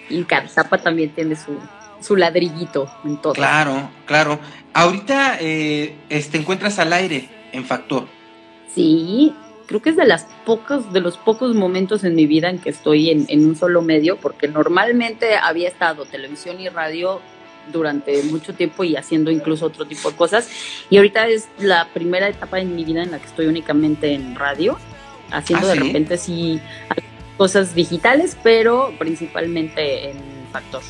[0.08, 1.58] Y cada etapa también tiene su,
[2.00, 3.32] su ladrillito en todo.
[3.32, 4.38] Claro, claro.
[4.72, 8.06] Ahorita eh, te este, encuentras al aire en Factor.
[8.72, 9.34] Sí,
[9.66, 12.70] creo que es de las pocas, de los pocos momentos en mi vida en que
[12.70, 17.20] estoy en, en un solo medio, porque normalmente había estado televisión y radio
[17.72, 20.48] durante mucho tiempo y haciendo incluso otro tipo de cosas.
[20.90, 24.34] Y ahorita es la primera etapa en mi vida en la que estoy únicamente en
[24.34, 24.78] radio,
[25.30, 26.60] haciendo ¿Ah, de repente sí
[27.36, 30.16] cosas digitales, pero principalmente en
[30.52, 30.82] Factor.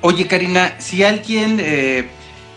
[0.00, 2.08] Oye, Karina, si alguien eh,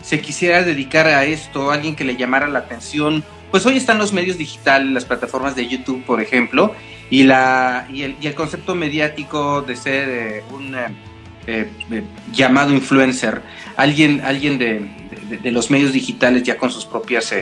[0.01, 4.13] se quisiera dedicar a esto, alguien que le llamara la atención, pues hoy están los
[4.13, 6.75] medios digitales, las plataformas de YouTube, por ejemplo,
[7.09, 10.75] y, la, y, el, concepto mediático de ser eh, un
[11.47, 11.69] eh,
[12.31, 13.41] llamado influencer,
[13.75, 17.33] alguien, alguien de, los medios digitales ya con sus propias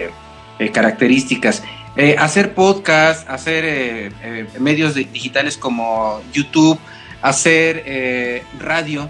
[0.73, 1.63] características.
[2.17, 4.11] hacer podcast, hacer
[4.59, 6.79] medios digitales como YouTube,
[7.21, 9.09] hacer radio,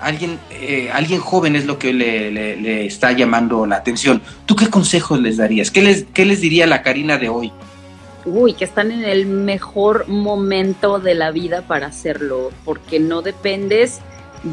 [0.00, 4.22] alguien, eh, alguien joven es lo que le, está llamando la atención.
[4.44, 5.70] ¿Tú qué consejos les darías?
[5.70, 7.52] ¿Qué les, qué les diría la Karina de hoy?
[8.24, 14.00] Uy, que están en el mejor momento de la vida para hacerlo, porque no dependes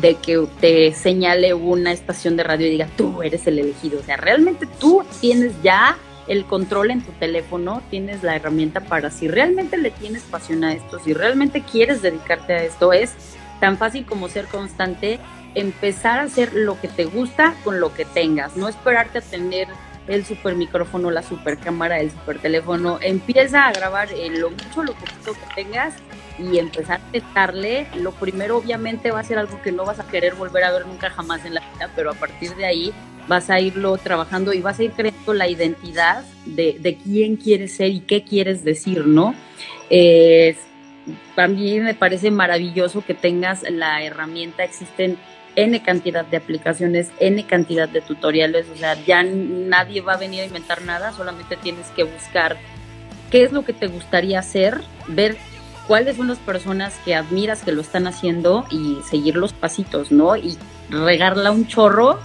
[0.02, 4.00] de que te señale una estación de radio y diga, tú eres el elegido.
[4.00, 9.12] O sea, realmente tú tienes ya el control en tu teléfono, tienes la herramienta para
[9.12, 13.14] si realmente le tienes pasión a esto, si realmente quieres dedicarte a esto, es
[13.60, 15.20] tan fácil como ser constante,
[15.54, 19.68] empezar a hacer lo que te gusta con lo que tengas, no esperarte a tener
[20.08, 24.94] el super micrófono, la super cámara, el super teléfono, empieza a grabar lo mucho, lo
[24.94, 25.94] poquito que tengas
[26.38, 27.88] y empezar a testarle.
[27.96, 30.86] Lo primero obviamente va a ser algo que no vas a querer volver a ver
[30.86, 32.94] nunca jamás en la vida, pero a partir de ahí
[33.28, 37.76] vas a irlo trabajando y vas a ir creando la identidad de, de quién quieres
[37.76, 39.34] ser y qué quieres decir, ¿no?
[39.90, 40.58] Eh,
[41.36, 45.18] también me parece maravilloso que tengas la herramienta, existen
[45.56, 50.42] N cantidad de aplicaciones, N cantidad de tutoriales, o sea, ya nadie va a venir
[50.42, 52.58] a inventar nada, solamente tienes que buscar
[53.30, 55.38] qué es lo que te gustaría hacer, ver
[55.88, 60.36] cuáles son las personas que admiras que lo están haciendo y seguir los pasitos, ¿no?
[60.36, 60.58] Y
[60.90, 62.20] regarla un chorro,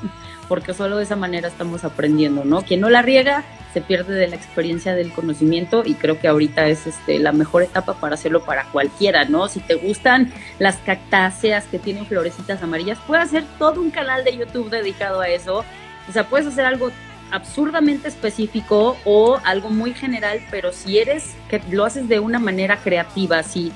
[0.49, 2.63] porque solo de esa manera estamos aprendiendo, ¿no?
[2.63, 6.69] Quien no la riega, se pierde de la experiencia del conocimiento y creo que ahorita
[6.69, 9.49] es este, la mejor etapa para hacerlo para cualquiera, ¿no?
[9.49, 14.37] Si te gustan las cactáceas que tienen florecitas amarillas, puedes hacer todo un canal de
[14.37, 15.65] YouTube dedicado a eso.
[16.09, 16.91] O sea, puedes hacer algo
[17.31, 22.79] absurdamente específico o algo muy general, pero si eres, que lo haces de una manera
[22.79, 23.71] creativa, si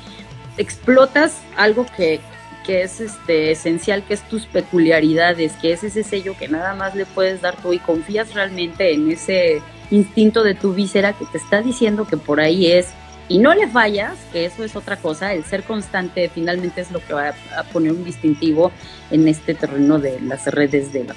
[0.57, 2.21] explotas algo que,
[2.65, 6.95] que es este esencial, que es tus peculiaridades, que es ese sello que nada más
[6.95, 9.61] le puedes dar tú y confías realmente en ese
[9.93, 12.89] instinto de tu víscera que te está diciendo que por ahí es
[13.29, 17.01] y no le fallas, que eso es otra cosa, el ser constante finalmente es lo
[17.01, 18.73] que va a poner un distintivo
[19.11, 21.15] en este terreno de las redes de, la,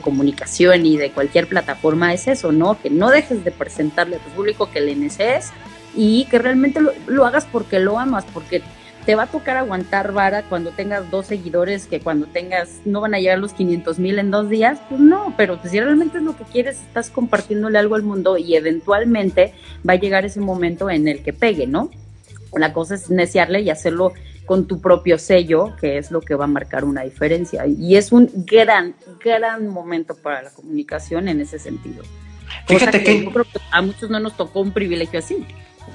[0.00, 2.80] comunicación y de cualquier plataforma, es eso, ¿no?
[2.80, 5.50] Que no dejes de presentarle a tu público que le neces
[5.94, 8.62] y que realmente lo, lo hagas porque lo amas, porque
[9.04, 13.14] te va a tocar aguantar vara cuando tengas dos seguidores que cuando tengas no van
[13.14, 16.36] a llegar los 500 mil en dos días, pues no, pero si realmente es lo
[16.36, 19.54] que quieres, estás compartiéndole algo al mundo y eventualmente
[19.88, 21.90] va a llegar ese momento en el que pegue, ¿no?
[22.54, 24.12] La cosa es iniciarle y hacerlo
[24.44, 27.66] con tu propio sello, que es lo que va a marcar una diferencia.
[27.66, 28.94] Y es un gran,
[29.24, 32.02] gran momento para la comunicación en ese sentido.
[32.66, 33.30] Fíjate que,
[33.70, 35.46] a muchos no nos tocó un privilegio así.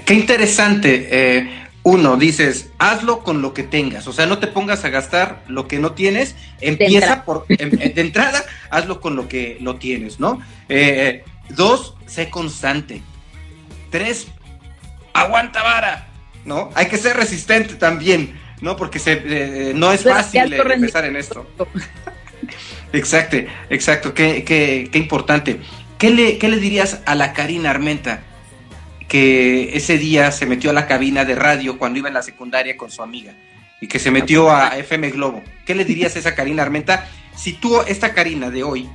[0.05, 1.08] Qué interesante.
[1.12, 5.43] Eh, uno, dices, hazlo con lo que tengas, o sea, no te pongas a gastar
[5.47, 10.19] lo que no tienes, empieza por, em, de entrada, hazlo con lo que lo tienes,
[10.19, 10.41] ¿no?
[10.67, 13.01] Eh, dos, sé constante.
[13.89, 14.28] Tres,
[15.13, 16.07] aguanta vara,
[16.43, 16.71] ¿no?
[16.75, 18.75] Hay que ser resistente también, ¿no?
[18.75, 21.47] Porque se, eh, no es fácil empezar en esto.
[22.91, 23.38] exacto,
[23.69, 25.61] exacto, qué, qué, qué importante.
[25.97, 28.23] ¿Qué le, ¿Qué le dirías a la Karina Armenta?
[29.08, 32.76] Que ese día se metió a la cabina de radio cuando iba en la secundaria
[32.76, 33.34] con su amiga
[33.80, 35.43] y que se metió a FM Globo.
[35.66, 37.08] ¿Qué le dirías a esa Karina Armenta?
[37.36, 38.89] Si tú, esta Karina de hoy,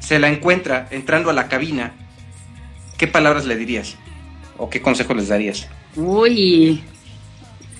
[0.00, 1.92] se la encuentra entrando a la cabina,
[2.98, 3.96] ¿qué palabras le dirías?
[4.58, 5.68] ¿O qué consejos les darías?
[5.96, 6.82] Uy,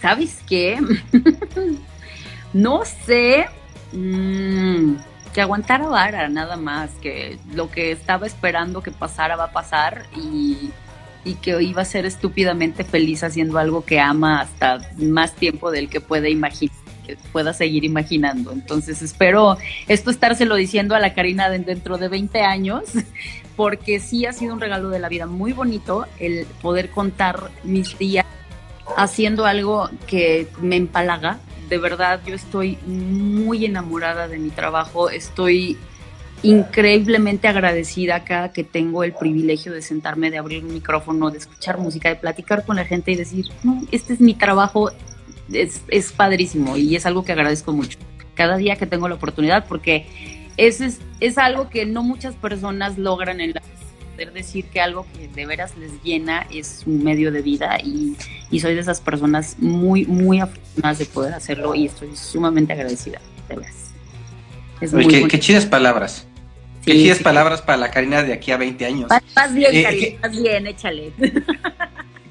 [0.01, 0.79] ¿sabes qué?
[2.53, 3.47] no sé.
[3.93, 4.97] Mm,
[5.35, 10.07] que aguantara vara, nada más, que lo que estaba esperando que pasara va a pasar
[10.17, 10.71] y
[11.25, 15.89] y que iba a ser estúpidamente feliz haciendo algo que ama hasta más tiempo del
[15.89, 16.75] que puede imaginar
[17.07, 18.53] que pueda seguir imaginando.
[18.53, 19.59] Entonces espero
[19.89, 22.85] esto estárselo diciendo a la Karina dentro de 20 años,
[23.57, 27.99] porque sí ha sido un regalo de la vida muy bonito el poder contar mis
[27.99, 28.25] días
[28.97, 31.41] haciendo algo que me empalaga
[31.73, 35.79] de verdad, yo estoy muy enamorada de mi trabajo, estoy
[36.43, 41.79] increíblemente agradecida cada que tengo el privilegio de sentarme, de abrir un micrófono, de escuchar
[41.79, 44.91] música, de platicar con la gente y decir, no, este es mi trabajo,
[45.53, 47.99] es, es padrísimo y es algo que agradezco mucho.
[48.35, 50.07] Cada día que tengo la oportunidad, porque
[50.57, 53.63] eso es, es algo que no muchas personas logran en la
[54.13, 58.15] poder decir que algo que de veras les llena es un medio de vida y,
[58.51, 63.21] y soy de esas personas muy, muy afortunadas de poder hacerlo y estoy sumamente agradecida,
[63.49, 63.93] de veras.
[64.81, 66.27] Es Oye, qué, qué, chidas palabras.
[66.85, 67.67] Chidas sí, palabras sí.
[67.67, 69.09] para la Karina de aquí a 20 años.
[69.09, 71.13] Vas bien, eh, Karina, vas bien, échale.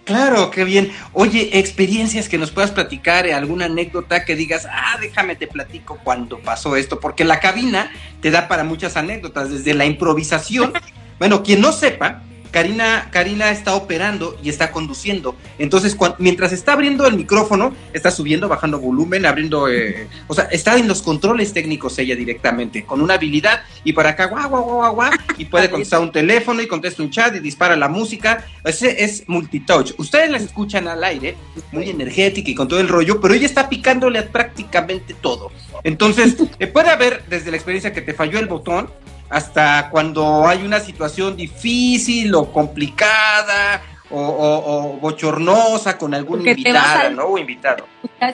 [0.04, 0.92] Claro, qué bien.
[1.14, 6.00] Oye, experiencias que nos puedas platicar, eh, alguna anécdota que digas, ah, déjame te platico
[6.04, 10.74] cuando pasó esto, porque la cabina te da para muchas anécdotas, desde la improvisación.
[11.20, 15.36] bueno, quien no sepa, Karina, Karina está operando y está conduciendo.
[15.58, 20.46] Entonces, cuando, mientras está abriendo el micrófono, está subiendo, bajando volumen, abriendo, eh, o sea,
[20.46, 24.64] está en los controles técnicos ella directamente, con una habilidad y para acá, guau, guau,
[24.64, 28.46] guau, guau, y puede contestar un teléfono y contesta un chat y dispara la música.
[28.64, 29.94] Ese es multitouch.
[29.98, 31.38] Ustedes la escuchan al aire,
[31.72, 35.52] muy energética y con todo el rollo, pero ella está picándole a prácticamente todo.
[35.84, 38.90] Entonces, eh, puede haber desde la experiencia que te falló el botón,
[39.32, 47.08] hasta cuando hay una situación difícil o complicada o, o, o bochornosa con algún invitada,
[47.08, 47.16] al...
[47.16, 47.24] ¿no?
[47.28, 47.88] O invitado.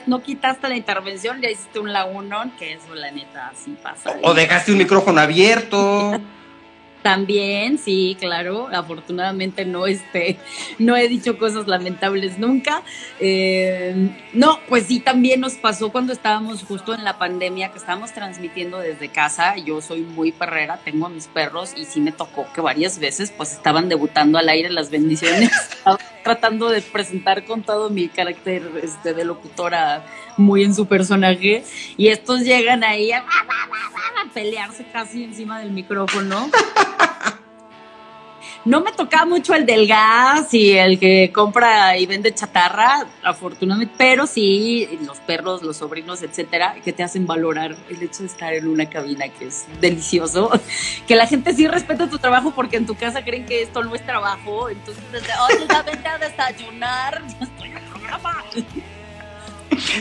[0.06, 4.10] No quitaste la intervención, le hiciste un lagunón, que eso la neta así pasa.
[4.22, 6.20] O, o dejaste un micrófono abierto.
[7.08, 8.68] También, sí, claro.
[8.70, 10.36] Afortunadamente no, este,
[10.78, 12.82] no he dicho cosas lamentables nunca.
[13.18, 18.12] Eh, no, pues sí, también nos pasó cuando estábamos justo en la pandemia, que estábamos
[18.12, 19.56] transmitiendo desde casa.
[19.56, 23.32] Yo soy muy perrera, tengo a mis perros y sí me tocó que varias veces
[23.34, 25.50] pues estaban debutando al aire las bendiciones.
[26.24, 30.04] Tratando de presentar con todo mi carácter este, de locutora
[30.36, 31.64] muy en su personaje
[31.96, 33.24] y estos llegan ahí a
[34.34, 36.50] pelearse casi encima del micrófono.
[38.64, 43.94] No me tocaba mucho el del gas y el que compra y vende chatarra, afortunadamente,
[43.96, 48.52] pero sí los perros, los sobrinos, etcétera, que te hacen valorar el hecho de estar
[48.52, 50.50] en una cabina que es delicioso.
[51.06, 53.94] Que la gente sí respeta tu trabajo porque en tu casa creen que esto no
[53.94, 54.68] es trabajo.
[54.68, 57.88] Entonces, desde, oye, ya vente a desayunar, estoy en.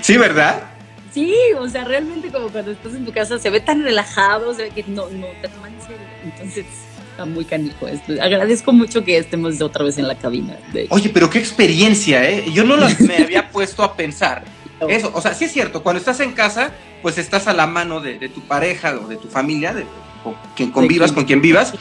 [0.01, 0.76] Sí, ¿verdad?
[1.13, 4.63] Sí, o sea, realmente como cuando estás en tu casa se ve tan relajado, se
[4.63, 5.97] ve que no, no te toman en serio.
[6.23, 6.65] Entonces,
[7.11, 8.13] está muy canijo esto.
[8.21, 10.57] Agradezco mucho que estemos otra vez en la cabina.
[10.89, 12.45] Oye, pero qué experiencia, ¿eh?
[12.53, 14.43] Yo no las, me había puesto a pensar.
[14.87, 17.99] Eso, o sea, sí es cierto, cuando estás en casa, pues estás a la mano
[17.99, 19.85] de, de tu pareja o de tu familia, de,
[20.23, 21.73] con quien convivas, con quien vivas,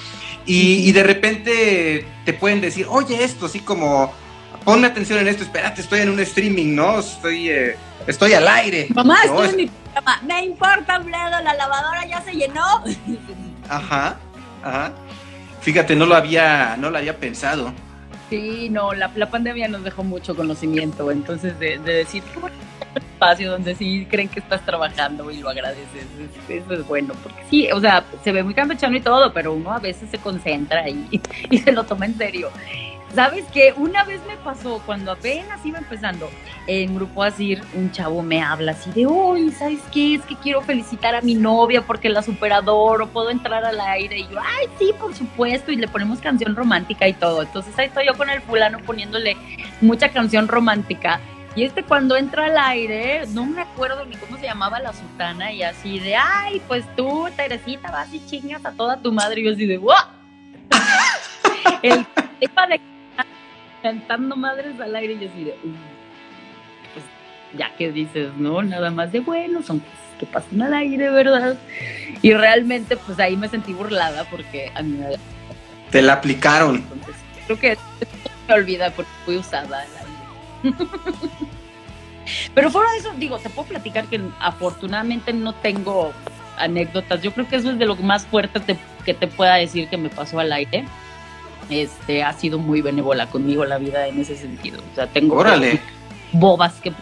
[0.47, 4.15] y, y, de repente te pueden decir, oye, esto, así como,
[4.67, 6.99] ponme atención en esto, espérate, estoy en un streaming, ¿no?
[6.99, 8.89] Estoy, eh, estoy al aire.
[8.93, 9.45] Mamá, ¿no?
[9.45, 10.21] estoy en mi programa.
[10.27, 12.83] Me importa, Bledo, la lavadora ya se llenó.
[13.69, 14.17] Ajá,
[14.63, 14.93] ajá.
[15.61, 17.73] Fíjate, no lo había, no lo había pensado.
[18.29, 22.57] Sí, no, la, la pandemia nos dejó mucho conocimiento, entonces de, de decir que bueno,
[22.95, 26.07] un espacio donde sí creen que estás trabajando y lo agradeces,
[26.49, 29.73] eso es bueno, porque sí, o sea, se ve muy campechano y todo, pero uno
[29.73, 32.51] a veces se concentra y, y se lo toma en serio.
[33.17, 33.73] ¿Sabes qué?
[33.75, 36.29] Una vez me pasó, cuando apenas iba empezando,
[36.67, 40.17] en Grupo Asir, un chavo me habla así de, uy, ¿sabes qué?
[40.17, 44.19] Es que quiero felicitar a mi novia porque la superador o puedo entrar al aire.
[44.19, 47.41] Y yo, ay, sí, por supuesto, y le ponemos canción romántica y todo.
[47.41, 49.35] Entonces ahí estoy yo con el fulano poniéndole
[49.81, 51.19] mucha canción romántica.
[51.55, 55.53] Y este cuando entra al aire, no me acuerdo ni cómo se llamaba la sultana,
[55.53, 59.41] y así de, ay, pues tú, Teresita, vas y chingas a toda tu madre.
[59.41, 59.95] Y yo así de, ¡wow!
[61.83, 62.07] el
[62.39, 62.96] tema de
[63.87, 65.53] cantando madres al aire y yo así de,
[66.93, 67.05] pues
[67.57, 68.61] ya que dices, ¿no?
[68.61, 71.57] Nada más de bueno, son cosas que pasan al aire, ¿verdad?
[72.21, 75.07] Y realmente pues ahí me sentí burlada porque a mí me...
[75.93, 76.79] Te la aplicaron.
[76.79, 77.15] Entonces,
[77.47, 77.79] creo que
[78.49, 80.77] me olvida porque fui usada al aire.
[82.53, 86.13] Pero fuera de eso, digo, te puedo platicar que afortunadamente no tengo
[86.59, 87.23] anécdotas.
[87.23, 89.97] Yo creo que eso es de lo más fuerte te, que te pueda decir que
[89.97, 90.85] me pasó al aire
[91.71, 94.81] este, ha sido muy benévola conmigo la vida en ese sentido.
[94.93, 95.81] O sea, tengo Órale.
[96.33, 96.93] bobas que,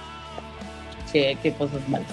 [1.13, 2.09] que, que cosas malas.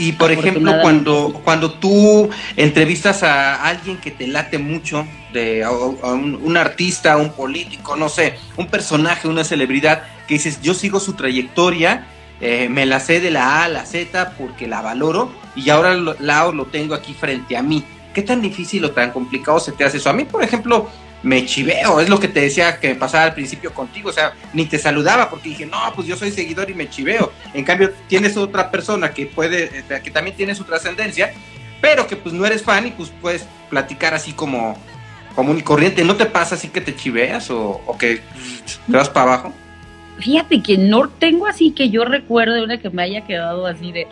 [0.00, 5.68] Y por ejemplo, cuando, cuando tú entrevistas a alguien que te late mucho, de, a,
[5.68, 10.74] a un, un, artista, un político, no sé, un personaje, una celebridad, que dices, yo
[10.74, 12.06] sigo su trayectoria,
[12.40, 15.94] eh, me la sé de la A a la Z porque la valoro y ahora
[15.94, 17.82] lo, la lo tengo aquí frente a mí.
[18.14, 20.10] ¿Qué tan difícil o tan complicado se te hace eso?
[20.10, 20.88] A mí, por ejemplo,
[21.22, 24.66] me chiveo, es lo que te decía que pasaba al principio contigo, o sea, ni
[24.66, 27.32] te saludaba porque dije, no, pues yo soy seguidor y me chiveo.
[27.54, 31.32] En cambio, tienes otra persona que puede, eh, que también tiene su trascendencia,
[31.80, 34.76] pero que pues no eres fan y pues puedes platicar así como
[35.34, 36.04] común corriente.
[36.04, 38.20] ¿No te pasa así que te chiveas o, que
[38.86, 39.52] te vas para abajo?
[40.18, 44.06] Fíjate que no tengo así que yo recuerde una que me haya quedado así de...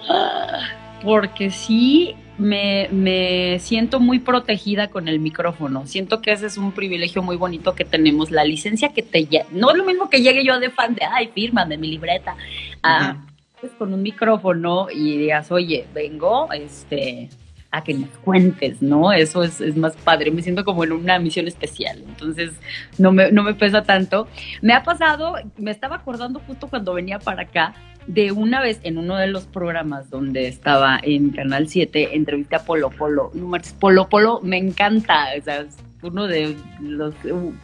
[1.02, 5.86] Porque sí me, me, siento muy protegida con el micrófono.
[5.86, 8.30] Siento que ese es un privilegio muy bonito que tenemos.
[8.30, 11.30] La licencia que te no es lo mismo que llegue yo de fan de, ay,
[11.34, 12.36] firma de mi libreta,
[12.82, 13.24] a,
[13.60, 17.30] pues con un micrófono y digas, oye, vengo, este,
[17.70, 19.12] a que nos cuentes, ¿no?
[19.12, 22.52] Eso es, es, más padre, me siento como en una misión especial, entonces
[22.98, 24.28] no me, no me pesa tanto.
[24.62, 27.74] Me ha pasado, me estaba acordando justo cuando venía para acá,
[28.06, 32.64] de una vez en uno de los programas donde estaba en Canal 7, entrevisté a
[32.64, 33.32] Polo Polo.
[33.80, 36.56] Polo Polo me encanta, o sea, es uno de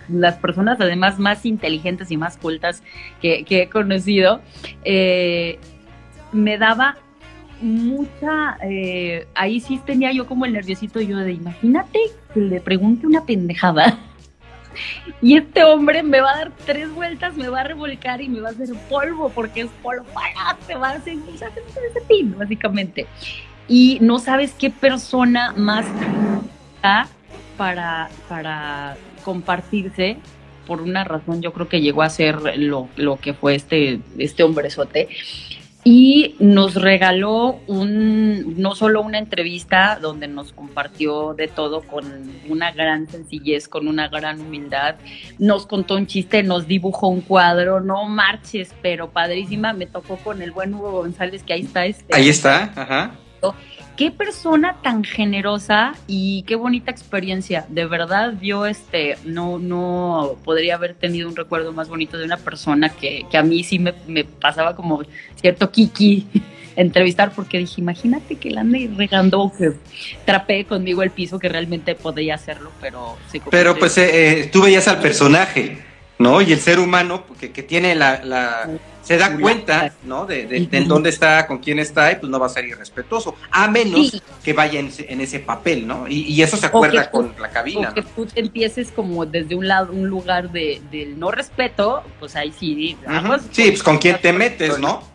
[0.09, 2.83] las personas además más inteligentes y más cultas
[3.21, 4.41] que, he conocido.
[4.85, 5.59] Eh,
[6.33, 6.97] me daba
[7.61, 11.99] mucha, eh, ahí sí tenía yo como el nerviosito yo de imagínate
[12.35, 13.99] que le pregunte una pendejada
[15.21, 18.41] y este hombre me va a dar tres vueltas, me va a revolcar y me
[18.41, 20.07] va a hacer polvo, porque es polvo,
[20.67, 23.07] te va a hacer, ese pin, básicamente.
[23.69, 25.87] Y no sabes qué persona más
[27.57, 30.19] para, para compartirse
[30.67, 34.43] por una razón yo creo que llegó a ser lo, lo que fue este, este
[34.43, 35.09] hombrezote
[35.85, 42.05] y nos regaló un, no solo una entrevista donde nos compartió de todo con
[42.49, 44.97] una gran sencillez, con una gran humildad,
[45.39, 50.41] nos contó un chiste, nos dibujó un cuadro, no marches, pero padrísima, me tocó con
[50.41, 51.87] el buen Hugo González que ahí está.
[51.87, 53.19] Este, ahí está, ajá
[53.97, 57.67] qué persona tan generosa y qué bonita experiencia.
[57.69, 62.37] De verdad, yo este, no, no podría haber tenido un recuerdo más bonito de una
[62.37, 63.93] persona que, a mí sí me,
[64.25, 65.03] pasaba como
[65.41, 66.27] cierto kiki
[66.77, 69.73] entrevistar porque dije, imagínate que la ande regando que
[70.25, 73.17] trapee conmigo el piso que realmente podría hacerlo, pero...
[73.51, 75.92] pero pues eh, eh, tú veías al personaje,
[76.23, 76.41] ¿no?
[76.41, 78.69] Y el ser humano que, que tiene la
[79.03, 80.27] se da cuenta, ¿no?
[80.27, 83.69] De, de, dónde está, con quién está, y pues no va a ser irrespetuoso, a
[83.69, 86.07] menos que vaya en, ese papel, ¿no?
[86.09, 87.91] Y, eso se acuerda con la cabina.
[87.91, 92.37] O que tú empieces como desde un lado, un lugar de, del no respeto, pues
[92.37, 92.97] ahí sí.
[93.51, 95.12] sí, pues con quién te metes, ¿no?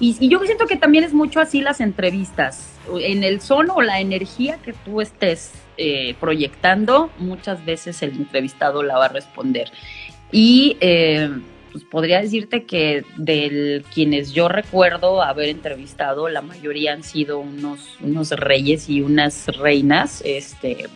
[0.00, 2.68] Y, y, yo siento que también es mucho así las entrevistas.
[3.00, 8.82] En el son o la energía que tú estés eh, proyectando, muchas veces el entrevistado
[8.82, 9.70] la va a responder.
[10.32, 11.30] Y eh,
[11.70, 17.98] pues podría decirte que de quienes yo recuerdo haber entrevistado, la mayoría han sido unos,
[18.00, 20.86] unos reyes y unas reinas, este,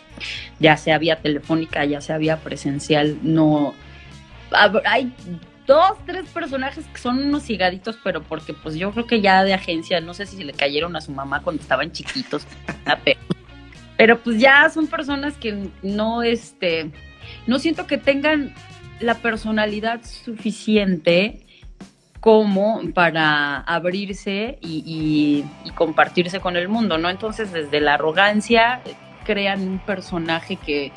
[0.59, 3.75] ya sea vía telefónica, ya sea vía presencial, no
[4.87, 5.13] hay
[5.71, 9.55] dos, tres personajes que son unos cigaditos, pero porque pues yo creo que ya de
[9.55, 12.45] agencia, no sé si se le cayeron a su mamá cuando estaban chiquitos,
[13.97, 16.91] pero, pues ya son personas que no, este,
[17.47, 18.53] no siento que tengan
[18.99, 21.47] la personalidad suficiente
[22.19, 25.45] como para abrirse y,
[25.77, 27.09] compartirse con el mundo, ¿no?
[27.09, 28.81] Entonces, desde la arrogancia,
[29.25, 30.91] crean un personaje que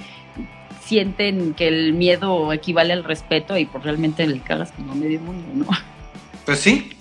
[0.86, 5.48] sienten que el miedo equivale al respeto y pues realmente le cagas como medio mundo,
[5.54, 5.78] ¿no?
[6.46, 6.92] Pues sí.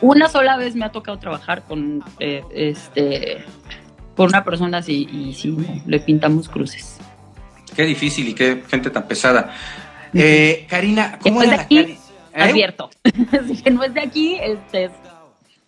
[0.00, 3.44] Una sola vez me ha tocado trabajar con eh, este
[4.16, 6.98] con una persona así y sí, le pintamos cruces.
[7.74, 9.54] Qué difícil y qué gente tan pesada.
[10.12, 11.82] Eh, Karina, ¿cómo era la Karina?
[11.82, 11.98] ¿Eh?
[12.34, 12.90] Advierto.
[13.64, 14.90] que no es de aquí, este es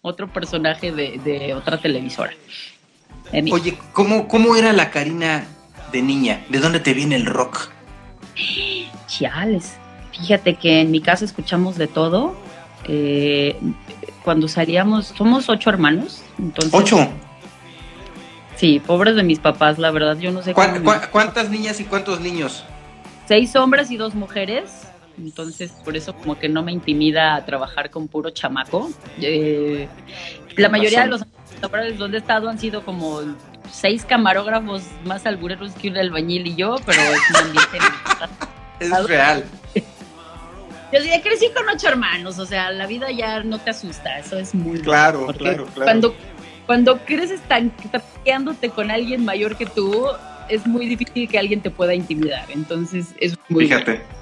[0.02, 2.32] otro personaje de, otra televisora.
[3.50, 5.46] Oye, ¿cómo, ¿cómo era la Karina
[5.92, 6.44] de niña?
[6.48, 7.70] ¿De dónde te viene el rock?
[9.06, 9.76] Chiales.
[10.12, 12.34] Fíjate que en mi casa escuchamos de todo.
[12.86, 13.56] Eh,
[14.24, 16.22] cuando salíamos, somos ocho hermanos.
[16.38, 17.08] Entonces, ¿Ocho?
[18.56, 20.54] Sí, pobres de mis papás, la verdad, yo no sé.
[20.54, 22.64] ¿Cuántas niñas y cuántos niños?
[23.26, 24.88] seis hombres y dos mujeres.
[25.18, 28.90] Entonces, por eso como que no me intimida a trabajar con puro chamaco.
[29.20, 29.88] Eh,
[30.56, 31.22] la mayoría de los
[31.62, 33.20] lugares donde he estado han sido como
[33.72, 37.78] seis camarógrafos más albureros que un albañil y yo, pero es un ambiente...
[38.78, 39.44] es real.
[40.92, 44.54] Yo crecí con ocho hermanos, o sea, la vida ya no te asusta, eso es
[44.54, 44.78] muy...
[44.78, 45.66] Claro, claro, claro.
[45.74, 46.14] Cuando,
[46.66, 50.06] cuando creces tanqueándote con alguien mayor que tú,
[50.48, 52.44] es muy difícil que alguien te pueda intimidar.
[52.50, 53.66] Entonces, es muy.
[53.66, 54.02] Fíjate.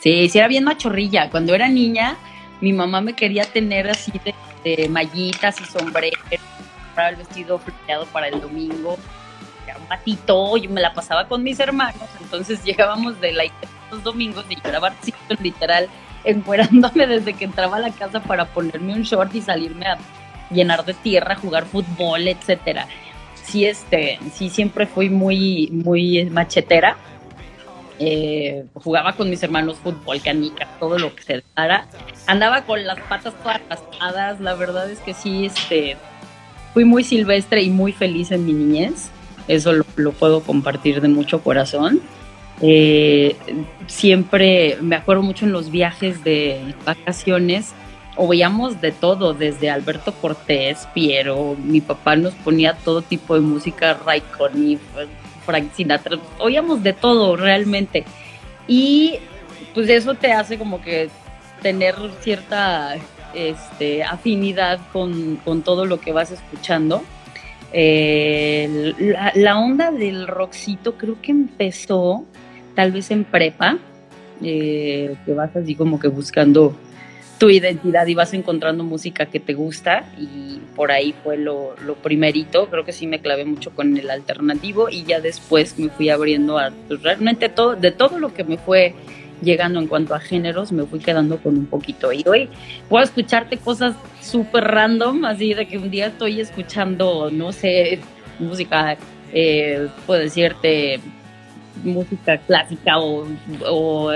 [0.00, 1.30] Sí, sí, era bien machorrilla.
[1.30, 2.16] Cuando era niña,
[2.60, 4.12] mi mamá me quería tener así
[4.64, 6.20] de, mallitas y sombreros,
[6.96, 8.96] el vestido fleteado para el domingo.
[9.66, 13.44] Era un patito, yo me la pasaba con mis hermanos, entonces llegábamos de la
[13.90, 14.94] los domingos y grababa
[15.40, 15.88] literal
[16.24, 19.98] encuerándome desde que entraba a la casa para ponerme un short y salirme a
[20.50, 22.86] llenar de tierra, jugar fútbol, etcétera.
[23.42, 26.96] Sí, este, sí siempre fui muy, muy machetera.
[27.98, 31.86] Eh, jugaba con mis hermanos fútbol, canica, todo lo que se dara.
[32.26, 35.96] Andaba con las patas todas raspadas, la verdad es que sí, este,
[36.72, 39.10] fui muy silvestre y muy feliz en mi niñez.
[39.48, 42.00] Eso lo, puedo compartir de mucho corazón.
[42.60, 43.36] Eh,
[43.86, 47.72] siempre me acuerdo mucho en los viajes de vacaciones,
[48.16, 53.40] o veíamos de todo, desde Alberto Cortés, Piero, mi papá nos ponía todo tipo de
[53.40, 53.98] música,
[54.36, 54.80] Conniff,
[55.46, 58.04] Frank Sinatra, oíamos de todo realmente.
[58.68, 59.18] Y
[59.74, 61.08] pues eso te hace como que
[61.62, 62.96] tener cierta
[63.34, 67.02] este, afinidad con, todo lo que vas escuchando.
[67.72, 68.94] Eh,
[69.34, 72.24] la, onda del rockcito creo que empezó
[72.74, 73.78] tal vez en prepa,
[74.42, 76.76] eh, que vas así como que buscando
[77.42, 81.96] tu identidad y vas encontrando música que te gusta y por ahí fue lo, lo,
[81.96, 86.08] primerito, creo que sí me clavé mucho con el alternativo y ya después me fui
[86.08, 88.94] abriendo a pues, realmente todo, de todo lo que me fue
[89.42, 92.12] llegando en cuanto a géneros, me fui quedando con un poquito.
[92.12, 92.48] Y hoy
[92.88, 98.00] puedo escucharte cosas súper random, así de que un día estoy escuchando, no sé,
[98.38, 98.96] música,
[99.32, 101.00] eh, puedo decirte,
[101.82, 103.26] música clásica o,
[103.68, 104.12] o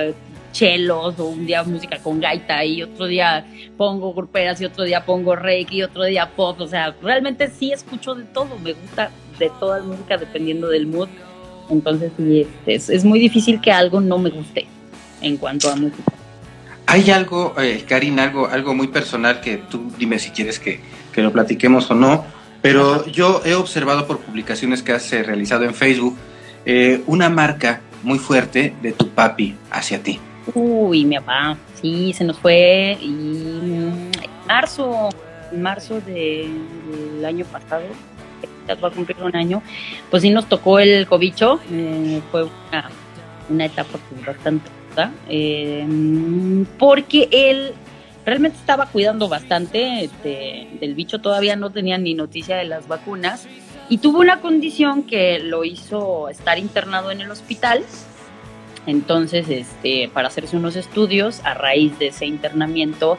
[0.53, 3.45] chelos o un día música con gaita y otro día
[3.77, 7.73] pongo gruperas y otro día pongo reiki y otro día pop, o sea, realmente sí
[7.73, 11.09] escucho de todo, me gusta de toda la música dependiendo del mood,
[11.69, 14.67] entonces sí, es, es muy difícil que algo no me guste
[15.21, 16.13] en cuanto a música.
[16.87, 20.81] Hay algo, eh, Karina, algo, algo muy personal que tú dime si quieres que,
[21.13, 22.25] que lo platiquemos o no,
[22.63, 26.17] pero yo he observado por publicaciones que has realizado en Facebook
[26.65, 30.19] eh, una marca muy fuerte de tu papi hacia ti.
[30.55, 34.11] Uy, mi papá, sí, se nos fue y en
[34.47, 35.09] marzo,
[35.53, 37.85] en marzo del año pasado,
[38.83, 39.63] va a cumplir un año,
[40.11, 42.91] pues sí nos tocó el cobicho, eh, fue una,
[43.49, 44.37] una, etapa pues,
[45.29, 45.87] eh,
[46.79, 47.73] porque él
[48.25, 50.11] realmente estaba cuidando bastante
[50.81, 53.47] del bicho, todavía no tenía ni noticia de las vacunas.
[53.89, 57.85] Y tuvo una condición que lo hizo estar internado en el hospital.
[58.85, 63.17] Entonces, este, para hacerse unos estudios, a raíz de ese internamiento,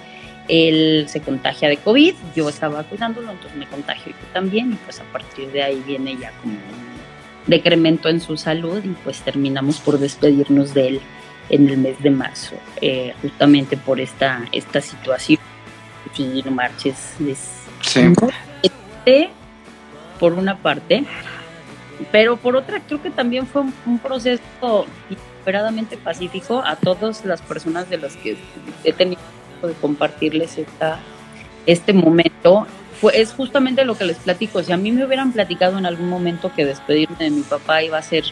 [0.49, 4.99] él se contagia de COVID, yo estaba cuidándolo, entonces me contagio yo también, y pues
[4.99, 9.79] a partir de ahí viene ya como un decremento en su salud, y pues terminamos
[9.79, 11.01] por despedirnos de él
[11.49, 15.39] en el mes de marzo, eh, justamente por esta, esta situación.
[16.13, 17.15] Sí, no marches.
[17.81, 18.13] sí.
[18.63, 19.29] Este,
[20.19, 21.05] por una parte,
[22.11, 27.89] pero por otra creo que también fue un, proceso inesperadamente pacífico a todas las personas
[27.89, 28.37] de las que
[28.83, 29.21] he tenido
[29.61, 30.99] de compartirles esta,
[31.65, 32.67] este momento.
[32.99, 34.63] Fue, es justamente lo que les platico.
[34.63, 37.97] Si a mí me hubieran platicado en algún momento que despedirme de mi papá iba
[37.97, 38.23] a ser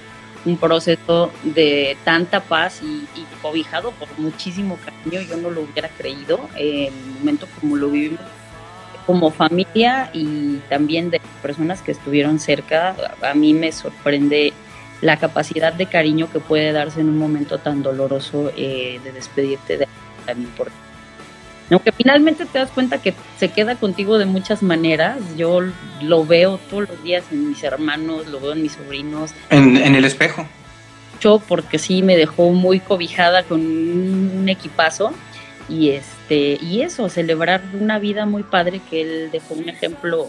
[0.45, 3.05] un proceso de tanta paz y,
[3.41, 6.39] cobijado por muchísimo cariño, yo no lo hubiera creído.
[6.55, 8.21] En el momento como lo vivimos
[9.05, 14.53] como familia y también de personas que estuvieron cerca, a mí me sorprende
[15.01, 19.77] la capacidad de cariño que puede darse en un momento tan doloroso eh, de despedirte
[19.77, 19.87] de
[20.25, 20.84] tan importante.
[21.71, 25.61] Aunque finalmente te das cuenta que se queda contigo de muchas maneras, yo
[26.01, 29.31] lo veo todos los días en mis hermanos, lo veo en mis sobrinos.
[29.49, 30.47] En, en el espejo.
[31.21, 35.13] Yo porque sí me dejó muy cobijada con un equipazo
[35.67, 40.27] y este y eso celebrar una vida muy padre que él dejó un ejemplo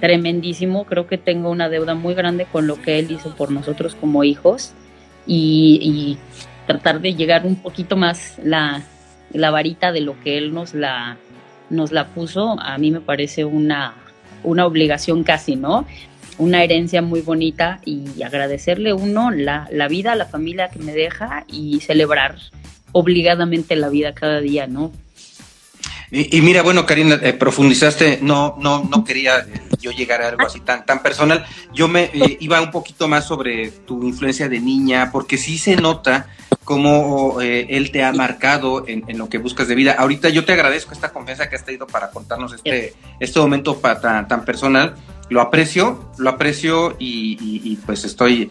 [0.00, 3.94] tremendísimo creo que tengo una deuda muy grande con lo que él hizo por nosotros
[3.94, 4.72] como hijos
[5.26, 6.18] y,
[6.66, 8.82] tratar de llegar un poquito más la,
[9.32, 11.16] la, varita de lo que él nos la
[11.68, 13.94] nos la puso a mí me parece una
[14.44, 15.86] una obligación casi no
[16.38, 21.44] una herencia muy bonita y agradecerle uno la, la vida la familia que me deja
[21.48, 22.36] y celebrar
[22.96, 24.90] obligadamente la vida cada día, ¿no?
[26.10, 29.44] Y, mira, bueno, Karina, eh, profundizaste, no, no, no quería
[29.80, 31.44] yo llegar a algo así tan, tan personal.
[31.74, 35.74] Yo me eh, iba un poquito más sobre tu influencia de niña, porque sí se
[35.74, 36.28] nota
[36.66, 39.94] cómo eh, él te ha marcado en, lo que buscas de vida.
[39.96, 44.26] Ahorita yo te agradezco esta confianza que has tenido para contarnos este, este momento tan,
[44.26, 44.96] tan personal.
[45.30, 48.50] Lo aprecio, lo aprecio y, pues estoy,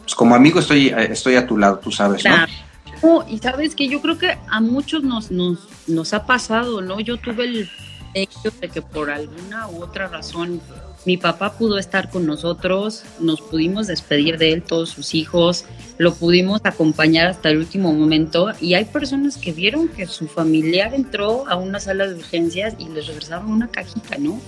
[0.00, 3.26] pues como amigo estoy, estoy a tu lado, tú sabes, ¿no?
[3.28, 5.58] y sabes que yo creo que a muchos nos, nos,
[5.88, 7.00] nos ha pasado, ¿no?
[7.00, 7.70] Yo tuve el
[8.14, 10.60] hecho de que por alguna u otra razón
[11.06, 15.64] mi papá pudo estar con nosotros, nos pudimos despedir de él, todos sus hijos,
[15.98, 20.94] lo pudimos acompañar hasta el último momento y hay personas que vieron que su familiar
[20.94, 24.40] entró a una sala de urgencias y les regresaron una cajita, ¿no?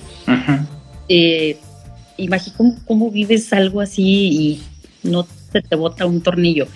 [1.08, 1.56] Eh,
[2.16, 2.56] imagina
[2.86, 4.62] cómo, vives algo así y
[5.04, 6.66] no se te bota un tornillo.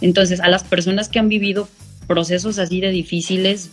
[0.00, 1.68] Entonces, a las personas que han vivido
[2.06, 3.70] procesos así de difíciles,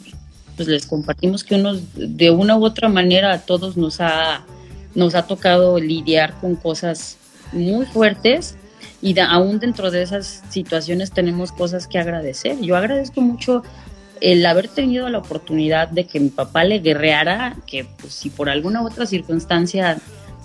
[0.56, 4.46] pues les compartimos que unos, de una u otra manera a todos nos ha,
[4.96, 7.18] nos ha tocado lidiar con cosas
[7.52, 8.56] muy fuertes
[9.02, 12.60] y aún dentro de esas situaciones tenemos cosas que agradecer.
[12.62, 13.64] Yo agradezco mucho
[14.22, 18.50] el haber tenido la oportunidad de que mi papá le guerreara, que pues, si por
[18.50, 19.98] alguna otra circunstancia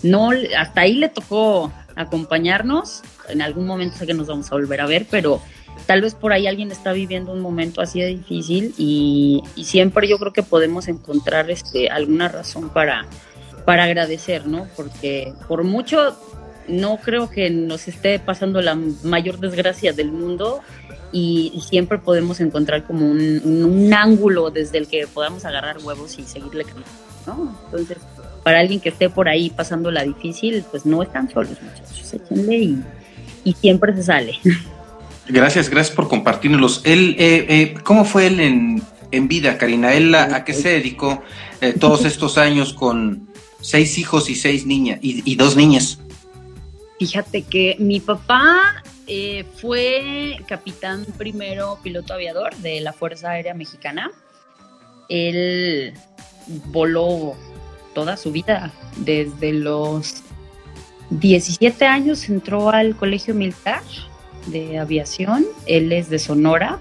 [0.03, 4.81] no, hasta ahí le tocó acompañarnos, en algún momento sé que nos vamos a volver
[4.81, 5.41] a ver, pero
[5.87, 10.19] tal vez por ahí alguien está viviendo un momento así de difícil y, siempre yo
[10.19, 13.07] creo que podemos encontrar este, alguna razón para,
[13.65, 14.67] para agradecer, ¿no?
[14.77, 16.17] Porque por mucho
[16.69, 20.61] no creo que nos esté pasando la mayor desgracia del mundo
[21.13, 26.65] y, siempre podemos encontrar como un, ángulo desde el que podamos agarrar huevos y seguirle
[26.65, 26.91] caminando,
[27.27, 27.59] ¿no?
[27.67, 27.99] Entonces,
[28.43, 32.57] para alguien que esté por ahí pasando la difícil, pues no están solos, muchachos, échenle
[32.57, 32.83] y,
[33.45, 34.35] y siempre se sale.
[35.29, 36.83] Gracias, gracias por compartirnos.
[36.85, 39.95] Él, eh, eh, ¿Cómo fue él en, en vida, Karina?
[39.95, 41.23] ¿Él a, qué se dedicó
[41.61, 43.29] eh, todos estos años con
[43.65, 45.99] seis hijos y seis niñas y dos niñas?
[46.99, 54.11] Fíjate que mi papá eh, fue capitán primero piloto aviador de la Fuerza Aérea Mexicana.
[55.09, 55.93] Él
[56.67, 57.35] voló
[57.95, 58.73] toda su vida.
[58.97, 60.23] Desde los
[61.11, 63.83] 17 años entró al colegio militar
[64.47, 65.45] de aviación.
[65.67, 66.79] Él es de Sonora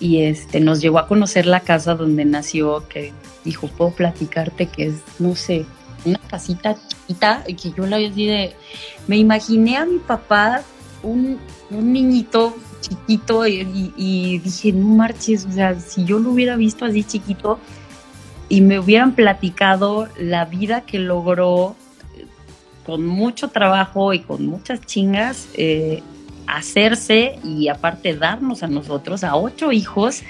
[0.00, 3.12] y este nos llevó a conocer la casa donde nació, que
[3.44, 5.66] dijo, puedo platicarte que es, no sé,
[6.04, 8.52] una casita chiquita que yo la vi así de,
[9.06, 10.62] me imaginé a mi papá,
[11.02, 11.38] un,
[11.70, 17.58] niñito chiquito y, dije, no marches, o sea, si yo lo hubiera visto así chiquito
[18.48, 21.76] y me hubieran platicado la vida que logró
[22.84, 26.02] con mucho trabajo y con muchas chingas, eh,
[26.46, 30.22] hacerse y aparte darnos a nosotros, a ocho hijos,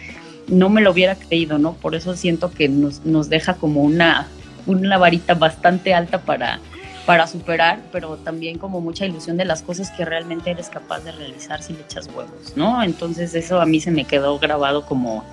[0.49, 1.75] no me lo hubiera creído, ¿no?
[1.75, 4.29] Por eso siento que nos, nos deja como una,
[4.67, 6.61] una varita bastante alta para,
[7.07, 11.13] para superar, pero también como mucha ilusión de las cosas que realmente eres capaz de
[11.13, 12.83] realizar si le echas huevos, ¿no?
[12.83, 15.25] Entonces eso a mí se me quedó grabado como,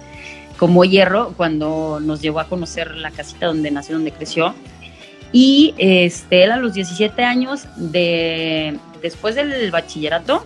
[0.58, 4.54] como hierro cuando nos llevó a conocer la casita donde nació, donde creció.
[5.32, 10.46] Y este, él a los 17 años, de, después del bachillerato,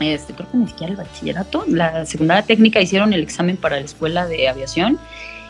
[0.00, 3.84] este, creo que ni siquiera el bachillerato, la secundaria técnica hicieron el examen para la
[3.84, 4.98] escuela de aviación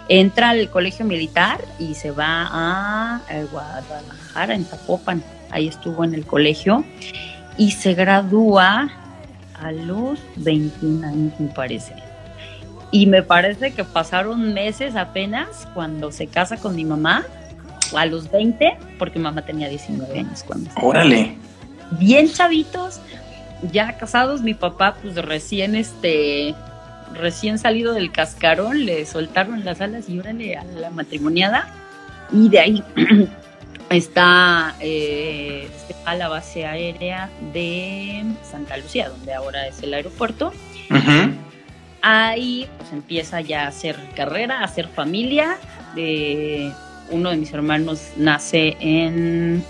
[0.09, 5.23] entra al colegio militar y se va a, Guadalajara, en Zapopan.
[5.51, 6.85] Ahí estuvo en el colegio
[7.57, 8.91] y se gradúa
[9.61, 11.95] a los 21 años, me parece.
[12.91, 17.25] Y me parece que pasaron meses apenas cuando se casa con mi mamá,
[17.97, 21.37] a los 20, porque mamá tenía 19 años cuando se Órale.
[21.93, 23.01] Bien chavitos,
[23.73, 26.55] ya casados, mi papá pues recién este
[27.15, 31.69] recién salido del cascarón, le soltaron las alas y órale a la matrimoniada.
[32.33, 32.85] Y de ahí
[33.91, 35.69] está, eh,
[36.05, 40.53] a la base aérea de Santa Lucía, donde ahora es el aeropuerto.
[42.03, 45.57] Ahí pues empieza ya a hacer carrera, a hacer familia.
[45.95, 46.71] de
[47.11, 49.63] uno de mis hermanos nace en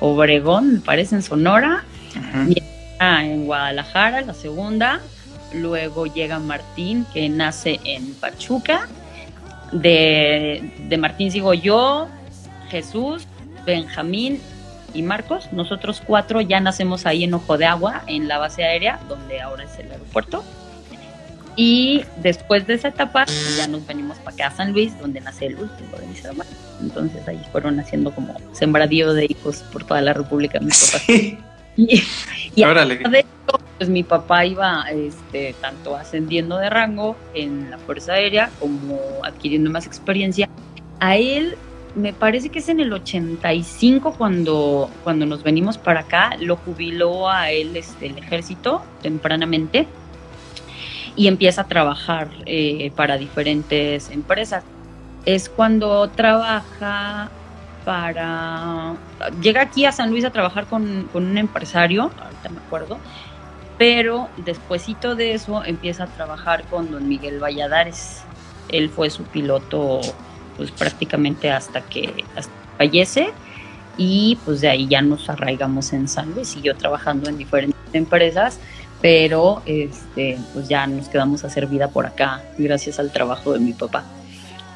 [0.00, 1.84] Obregón, me parece, en Sonora.
[2.48, 2.62] Y
[3.00, 5.00] en Guadalajara, la segunda
[5.54, 8.88] luego llega Martín, que nace en Pachuca,
[9.72, 12.08] de, Martín sigo yo,
[12.70, 13.26] Jesús,
[13.64, 14.40] Benjamín
[14.94, 15.52] y Marcos.
[15.52, 19.64] Nosotros cuatro ya nacemos ahí en Ojo de Agua, en la base aérea, donde ahora
[19.64, 20.44] es el aeropuerto.
[21.54, 23.26] Y después de esa etapa,
[23.56, 26.52] ya nos venimos para acá a San Luis, donde nace el último de mis hermanos.
[26.80, 31.38] Entonces ahí fueron haciendo como sembradío de hijos por toda la República de
[31.76, 32.02] Y,
[32.54, 32.64] y
[33.78, 39.70] pues mi papá iba este, tanto ascendiendo de rango en la Fuerza Aérea como adquiriendo
[39.70, 40.48] más experiencia.
[41.00, 41.56] A él
[41.94, 47.28] me parece que es en el 85 cuando, cuando nos venimos para acá, lo jubiló
[47.28, 49.86] a él este, el ejército tempranamente
[51.16, 54.64] y empieza a trabajar eh, para diferentes empresas.
[55.24, 57.30] Es cuando trabaja
[57.84, 58.94] para...
[59.40, 62.98] Llega aquí a San Luis a trabajar con, con un empresario, ahorita me acuerdo,
[63.82, 68.22] pero despuesito de eso empieza a trabajar con don Miguel Valladares.
[68.68, 70.00] Él fue su piloto
[70.56, 72.24] pues prácticamente hasta que
[72.78, 73.30] fallece
[73.98, 78.60] y pues de ahí ya nos arraigamos en San Luis, siguió trabajando en diferentes empresas,
[79.00, 83.58] pero este, pues ya nos quedamos a hacer vida por acá, gracias al trabajo de
[83.58, 84.04] mi papá.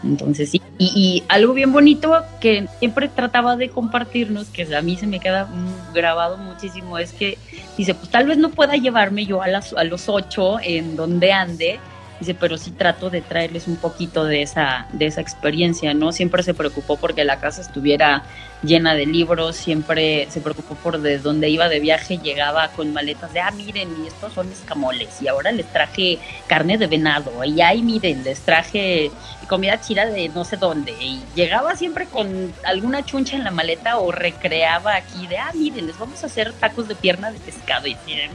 [0.07, 5.07] Entonces sí, y, algo bien bonito que siempre trataba de compartirnos, que a mí se
[5.07, 5.48] me queda
[5.92, 7.38] grabado muchísimo, es que
[7.76, 11.32] dice, pues tal vez no pueda llevarme yo a, las, a los ocho en donde
[11.32, 11.80] ande,
[12.18, 16.12] Dice, pero sí trato de traerles un poquito de esa, de esa experiencia, ¿no?
[16.12, 18.22] Siempre se preocupó porque la casa estuviera
[18.62, 23.32] llena de libros, siempre se preocupó por de dónde iba de viaje, llegaba con maletas
[23.32, 27.61] de, ah, miren, y estos son escamoles, y ahora les traje carne de venado, y
[27.61, 29.11] ahí miren, les traje
[29.48, 33.98] comida chida de no sé dónde, y llegaba siempre con alguna chuncha en la maleta
[33.98, 37.86] o recreaba aquí de, ah, miren, les vamos a hacer tacos de pierna de pescado,
[37.86, 38.30] y miren,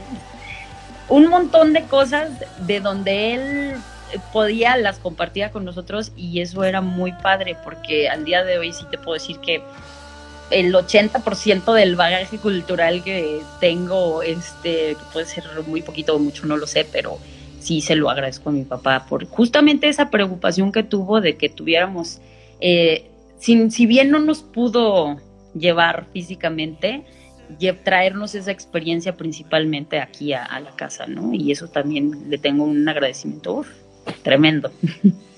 [1.08, 3.76] un montón de cosas de donde él
[4.32, 8.72] podía, las compartía con nosotros y eso era muy padre porque al día de hoy
[8.72, 9.62] sí te puedo decir que
[10.52, 16.46] el 80% del bagaje cultural que tengo, este, que puede ser muy poquito o mucho,
[16.46, 17.18] no lo sé, pero
[17.60, 21.48] sí se lo agradezco a mi papá por justamente esa preocupación que tuvo de que
[21.48, 22.20] tuviéramos,
[22.60, 23.06] eh,
[23.38, 25.16] sin, si bien no nos pudo
[25.54, 27.04] llevar físicamente,
[27.84, 31.32] traernos esa experiencia principalmente aquí a, la casa, ¿no?
[31.34, 33.64] Y eso también le tengo un agradecimiento
[34.22, 34.70] tremendo.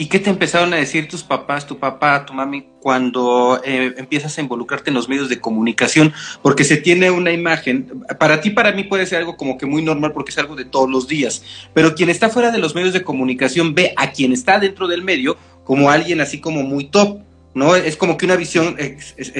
[0.00, 4.38] ¿Y qué te empezaron a decir tus papás, tu papá, tu mami, cuando eh, empiezas
[4.38, 6.12] a involucrarte en los medios de comunicación?
[6.40, 9.82] Porque se tiene una imagen, para ti, para mí puede ser algo como que muy
[9.82, 11.42] normal porque es algo de todos los días,
[11.74, 15.02] pero quien está fuera de los medios de comunicación ve a quien está dentro del
[15.02, 17.18] medio como alguien así como muy top.
[17.54, 17.74] ¿no?
[17.74, 18.76] Es como que una visión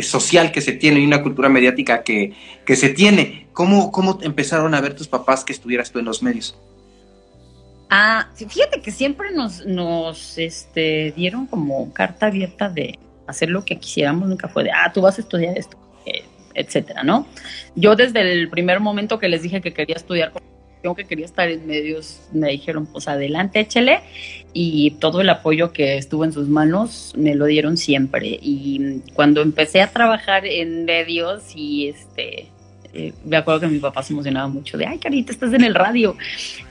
[0.02, 2.34] social que se tiene y una cultura mediática que,
[2.66, 3.46] se tiene.
[3.52, 6.59] ¿Cómo, ¿Cómo empezaron a ver tus papás que estuvieras tú en los medios?
[7.91, 13.78] Ah, fíjate que siempre nos, nos este, dieron como carta abierta de hacer lo que
[13.78, 15.76] quisiéramos, nunca fue de, ah, tú vas a estudiar esto,
[16.07, 16.24] eh,
[16.55, 17.26] etcétera, ¿no?
[17.74, 20.32] Yo desde el primer momento que les dije que quería estudiar
[20.95, 24.01] que quería estar en medios, me dijeron, pues adelante, échele.
[24.53, 28.39] Y todo el apoyo que estuvo en sus manos me lo dieron siempre.
[28.41, 32.49] Y cuando empecé a trabajar en medios y este...
[32.99, 35.74] Eh, me acuerdo que mi papá se emocionaba mucho de, ay, Carita, estás en el
[35.74, 36.16] radio.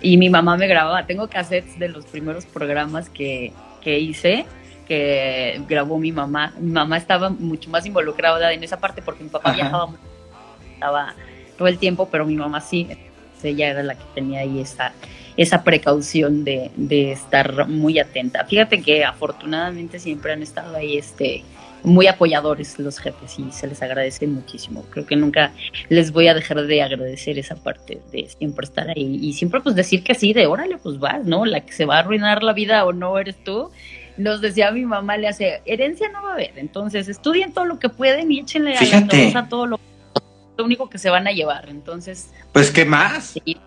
[0.01, 1.05] Y mi mamá me grababa.
[1.05, 4.45] Tengo cassettes de los primeros programas que, que hice
[4.87, 6.53] que grabó mi mamá.
[6.59, 9.89] Mi mamá estaba mucho más involucrada en esa parte porque mi papá viajaba
[10.73, 11.13] estaba
[11.57, 12.87] todo el tiempo, pero mi mamá sí
[13.43, 14.93] ella era la que tenía ahí esa,
[15.35, 16.71] esa precaución de,
[17.11, 18.45] estar muy atenta.
[18.45, 21.43] Fíjate que afortunadamente siempre han estado ahí este,
[21.87, 24.85] muy apoyadores los jefes y se les agradece muchísimo.
[24.89, 25.51] Creo que nunca
[25.89, 29.75] les voy a dejar de agradecer esa parte de siempre estar ahí y siempre pues
[29.75, 31.45] decir que sí, de órale, pues vas, ¿no?
[31.45, 33.71] La que se va a arruinar la vida o no eres tú.
[34.17, 37.79] Nos decía mi mamá, le hace, herencia no va a haber, entonces estudien todo lo
[37.79, 39.79] que pueden y échenle a a todo lo
[40.57, 41.69] lo único que se van a llevar.
[41.69, 42.31] Entonces.
[42.51, 43.37] Pues, ¿qué más?
[43.45, 43.57] Sí.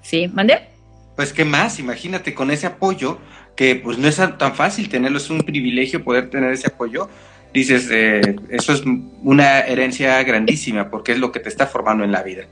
[0.00, 0.68] Sí, ¿mandé?
[1.16, 1.78] Pues, ¿qué más?
[1.78, 3.18] Imagínate con ese apoyo,
[3.56, 7.08] que pues no es tan fácil tenerlo, es un privilegio poder tener ese apoyo.
[7.52, 8.82] Dices, eh, eso es
[9.22, 12.44] una herencia grandísima porque es lo que te está formando en la vida.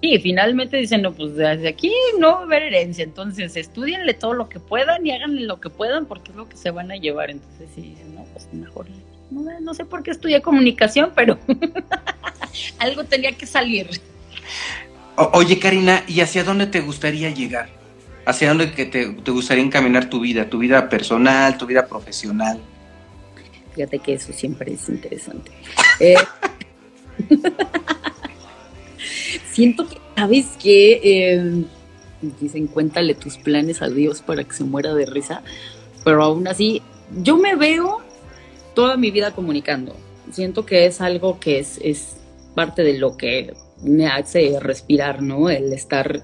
[0.00, 4.32] Sí, finalmente dicen, no, pues desde aquí no va a haber herencia, entonces estudienle todo
[4.32, 6.96] lo que puedan y háganle lo que puedan porque es lo que se van a
[6.96, 7.30] llevar.
[7.30, 8.86] Entonces, sí, dicen, no, pues mejor
[9.32, 11.38] no, sé por qué estudié comunicación, pero
[12.78, 13.88] algo tenía que salir.
[15.16, 17.81] oye, Karina, ¿y hacia dónde te gustaría llegar?
[18.24, 20.48] ¿Hacia dónde te, te, gustaría encaminar tu vida?
[20.48, 22.60] ¿Tu vida personal, tu vida profesional?
[23.74, 25.50] Fíjate que eso siempre es interesante.
[26.00, 26.16] Eh,
[29.52, 31.00] siento que, ¿sabes qué?
[31.04, 31.64] Eh,
[32.40, 35.42] dicen, cuéntale tus planes a Dios para que se muera de risa,
[36.04, 36.82] pero aún así,
[37.22, 38.00] yo me veo
[38.74, 39.94] toda mi vida comunicando.
[40.32, 42.16] Siento que es algo que es, es
[42.54, 43.52] parte de lo que
[43.82, 45.50] me hace respirar, ¿no?
[45.50, 46.22] El estar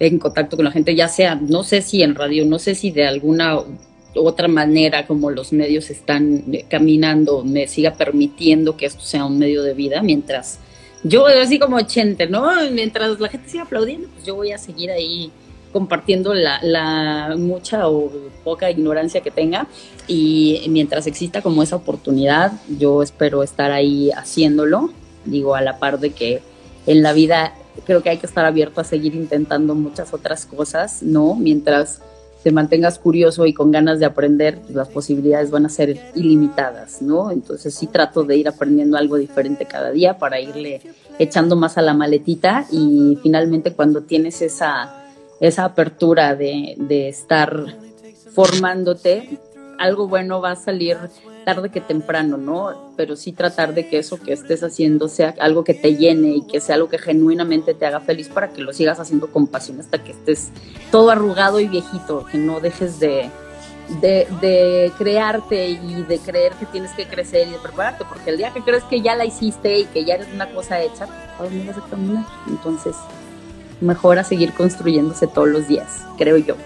[0.00, 2.90] en contacto con la gente, ya sea, no sé si en radio, no sé si
[2.90, 3.60] de alguna
[4.16, 9.62] otra manera como los medios están caminando me siga permitiendo que esto sea un medio
[9.62, 10.58] de vida mientras
[11.04, 12.50] yo así como ochente, ¿no?
[12.72, 15.30] Mientras la gente siga aplaudiendo, pues yo voy a seguir ahí
[15.72, 18.10] compartiendo la, mucha o
[18.44, 19.66] poca ignorancia que tenga
[20.08, 24.90] y mientras exista como esa oportunidad, yo espero estar ahí haciéndolo,
[25.24, 26.42] digo, a la par de que
[26.86, 31.02] en la vida creo que hay que estar abierto a seguir intentando muchas otras cosas,
[31.02, 31.34] ¿no?
[31.34, 32.00] Mientras
[32.42, 37.30] te mantengas curioso y con ganas de aprender, las posibilidades van a ser ilimitadas, ¿no?
[37.30, 40.80] Entonces sí trato de ir aprendiendo algo diferente cada día para irle
[41.18, 45.00] echando más a la maletita y finalmente cuando tienes esa
[45.40, 47.64] esa apertura de, estar
[48.34, 49.38] formándote,
[49.78, 50.98] algo bueno va a salir
[51.44, 52.92] tarde que temprano, ¿no?
[52.96, 56.42] Pero sí tratar de que eso que estés haciendo sea algo que te llene y
[56.46, 59.80] que sea algo que genuinamente te haga feliz para que lo sigas haciendo con pasión
[59.80, 60.50] hasta que estés
[60.90, 63.30] todo arrugado y viejito, que no dejes de,
[64.00, 68.52] de, crearte y de creer que tienes que crecer y de prepararte, porque el día
[68.52, 71.06] que crees que ya la hiciste y que ya eres una cosa hecha,
[71.38, 72.24] ¿a dónde vas a caminar?
[72.48, 72.94] Entonces,
[73.80, 76.56] mejor a seguir construyéndose todos los días, creo yo.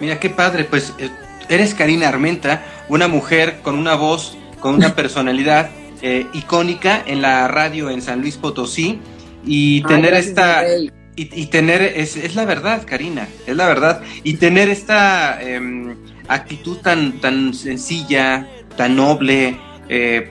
[0.00, 1.10] Mira qué padre, pues eh,
[1.50, 5.70] eres Karina Armenta, una mujer con una voz, con una personalidad
[6.02, 8.98] eh, icónica en la radio en San Luis Potosí
[9.44, 10.64] y tener esta...
[11.16, 14.00] Y, tener, es, es, la verdad, Karina, es la verdad.
[14.24, 15.94] Y tener esta em,
[16.28, 19.58] actitud tan, tan sencilla, tan noble,
[19.90, 20.30] eh,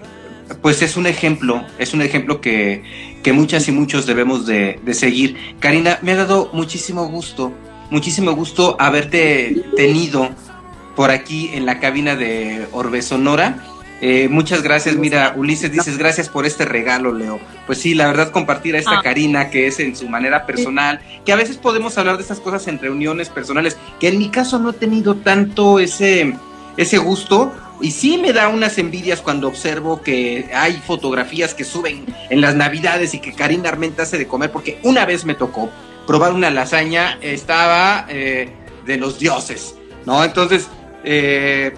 [0.62, 2.82] pues es un ejemplo, es un ejemplo que,
[3.24, 5.38] que muchas y muchos debemos de, seguir.
[5.60, 7.52] Karina, me ha dado muchísimo gusto,
[7.90, 10.30] muchísimo gusto haberte tenido
[10.96, 13.64] por aquí en la cabina de Orbe Sonora.
[14.02, 17.40] Eh, muchas gracias, mira, Ulises dices gracias por este regalo, Leo.
[17.66, 19.02] Pues sí, la verdad compartir a esta ah.
[19.04, 22.68] Karina que es en su manera personal, que a veces podemos hablar de estas cosas
[22.68, 26.34] en reuniones personales, que en mi caso no he tenido tanto ese,
[26.78, 27.54] ese gusto.
[27.82, 32.56] Y sí me da unas envidias cuando observo que hay fotografías que suben en las
[32.56, 35.70] navidades y que Karina Armenta hace de comer, porque una vez me tocó
[36.06, 38.50] probar una lasaña, estaba eh,
[38.86, 39.76] de los dioses,
[40.06, 40.24] ¿no?
[40.26, 40.68] Entonces,
[41.04, 41.74] eh,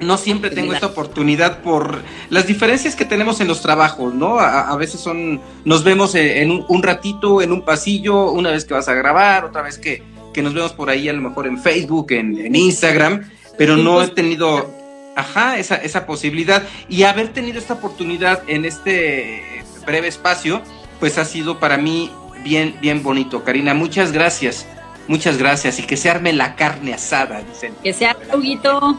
[0.00, 4.38] no siempre tengo esta oportunidad por las diferencias que tenemos en los trabajos, ¿no?
[4.38, 8.88] A, veces son, nos vemos en un, ratito, en un pasillo, una vez que vas
[8.88, 12.12] a grabar, otra vez que, que nos vemos por ahí a lo mejor en Facebook,
[12.12, 13.28] en, Instagram,
[13.58, 14.70] pero no he tenido,
[15.16, 16.62] ajá, esa, esa posibilidad.
[16.88, 19.42] Y haber tenido esta oportunidad en este
[19.84, 20.62] breve espacio,
[20.98, 22.10] pues ha sido para mí
[22.42, 23.44] bien, bien bonito.
[23.44, 24.66] Karina, muchas gracias.
[25.10, 27.74] Muchas gracias y que se arme la carne asada, dicen.
[27.82, 28.96] Que sea, Huguito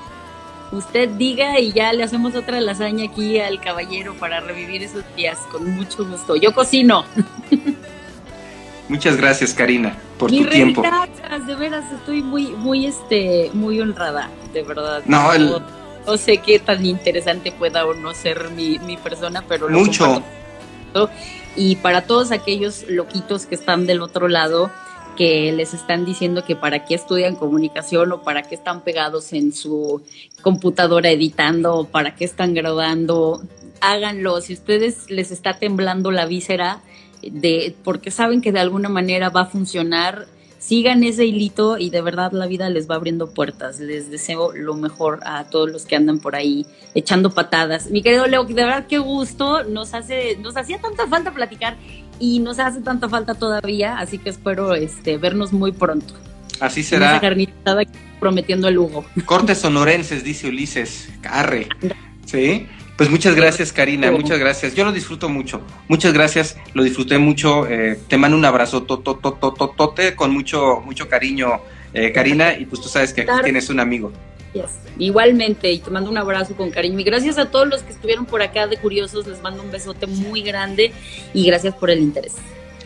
[0.73, 5.39] usted diga y ya le hacemos otra lasaña aquí al caballero para revivir esos días
[5.49, 6.35] con mucho gusto.
[6.35, 7.05] Yo cocino.
[8.89, 10.83] Muchas gracias, Karina, por tu tiempo.
[11.47, 15.03] De veras, estoy muy, muy, este, muy honrada, de verdad.
[15.05, 20.21] No, no, sé qué tan interesante pueda o no ser mi, mi persona, pero mucho.
[21.55, 24.69] Y para todos aquellos loquitos que están del otro lado,
[25.17, 29.53] que les están diciendo que para qué estudian comunicación o para qué están pegados en
[29.53, 30.01] su
[30.41, 33.41] computadora editando o para qué están grabando,
[33.81, 34.41] háganlo.
[34.41, 36.81] Si ustedes les está temblando la víscera
[37.21, 40.27] de porque saben que de alguna manera va a funcionar,
[40.59, 43.79] sigan ese hilito y de verdad la vida les va abriendo puertas.
[43.79, 47.89] Les deseo lo mejor a todos los que andan por ahí echando patadas.
[47.89, 51.77] Mi querido Leo, de verdad qué gusto, nos hace nos hacía tanta falta platicar
[52.21, 56.13] y nos hace tanta falta todavía, así que espero este, vernos muy pronto.
[56.59, 57.17] Así será.
[57.17, 57.81] Esa
[58.19, 59.03] prometiendo el Hugo.
[59.25, 61.09] Cortes sonorenses, dice Ulises.
[61.21, 61.67] Carre.
[62.25, 62.67] Sí.
[62.95, 64.75] Pues muchas gracias, Karina, muchas gracias.
[64.75, 65.61] Yo lo disfruto mucho.
[65.87, 67.67] Muchas gracias, lo disfruté mucho.
[67.67, 71.61] Eh, te mando un abrazo tototototote con mucho, mucho cariño,
[71.95, 74.11] eh, Karina, y pues tú sabes que aquí tienes un amigo.
[74.97, 76.99] Igualmente, y te mando un abrazo con cariño.
[76.99, 80.07] Y gracias a todos los que estuvieron por acá de Curiosos, les mando un besote
[80.07, 80.91] muy grande
[81.33, 82.35] y gracias por el interés.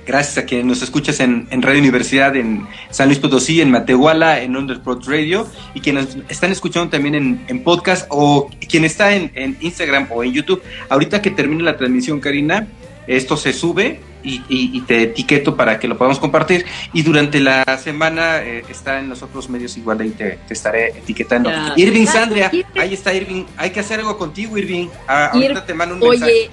[0.05, 4.55] Gracias a quien nos escuchas en, Radio Universidad, en San Luis Potosí, en Matehuala, en
[4.55, 7.15] Underprod Radio, y quienes están escuchando también
[7.47, 10.61] en, podcast o quien está en Instagram o en YouTube.
[10.89, 12.67] Ahorita que termine la transmisión, Karina,
[13.07, 16.65] esto se sube y, te etiqueto para que lo podamos compartir.
[16.93, 21.49] Y durante la semana eh, está en los otros medios igual ahí te, estaré etiquetando.
[21.75, 23.45] Irving Sandria, ahí está Irving.
[23.57, 24.87] Hay que hacer algo contigo, Irving.
[25.07, 26.49] Ah, ahorita te mando un oye,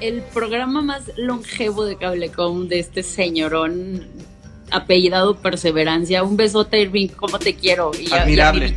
[0.00, 4.06] El programa más longevo de Cablecom de este señorón
[4.70, 6.22] apellidado Perseverancia.
[6.22, 7.92] Un besote, Irving, ¿cómo te quiero?
[7.98, 8.74] Y Admirable.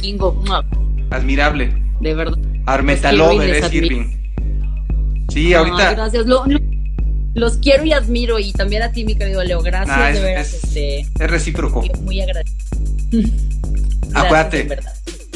[1.10, 1.74] Admirable.
[2.00, 2.38] De verdad.
[2.66, 4.20] Armetalover es Irving.
[5.30, 5.94] Sí, ahorita.
[5.94, 6.26] Gracias.
[7.34, 9.62] Los quiero y admiro y también a ti, mi querido Leo.
[9.62, 10.54] Gracias, ah, de veras.
[10.54, 11.84] Es, este, es recíproco.
[12.02, 12.58] Muy agradecido.
[14.14, 14.68] Acuérdate.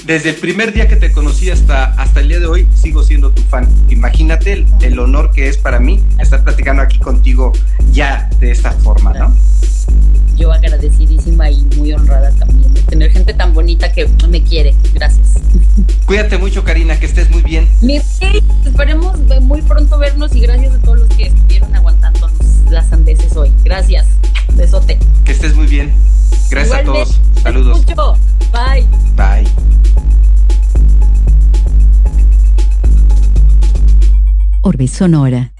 [0.05, 3.31] Desde el primer día que te conocí hasta, hasta el día de hoy, sigo siendo
[3.31, 3.67] tu fan.
[3.89, 7.53] Imagínate el, honor que es para mí estar platicando aquí contigo
[7.93, 9.33] ya de esta forma, ¿no?
[10.35, 14.75] Yo agradecidísima y muy honrada también de tener gente tan bonita que me quiere.
[14.93, 15.33] Gracias.
[16.05, 17.67] Cuídate mucho, Karina, que estés muy bien.
[18.65, 22.31] esperemos muy pronto vernos y gracias a todos los que estuvieron aguantándonos
[22.69, 23.51] las andeses hoy.
[23.63, 24.07] Gracias.
[24.55, 24.99] Besote.
[25.25, 25.93] Que estés muy bien.
[26.49, 27.19] Gracias a todos.
[27.41, 27.85] Saludos.
[28.51, 28.87] Bye.
[29.15, 29.49] Bye.
[34.61, 35.52] Orbe Sonora.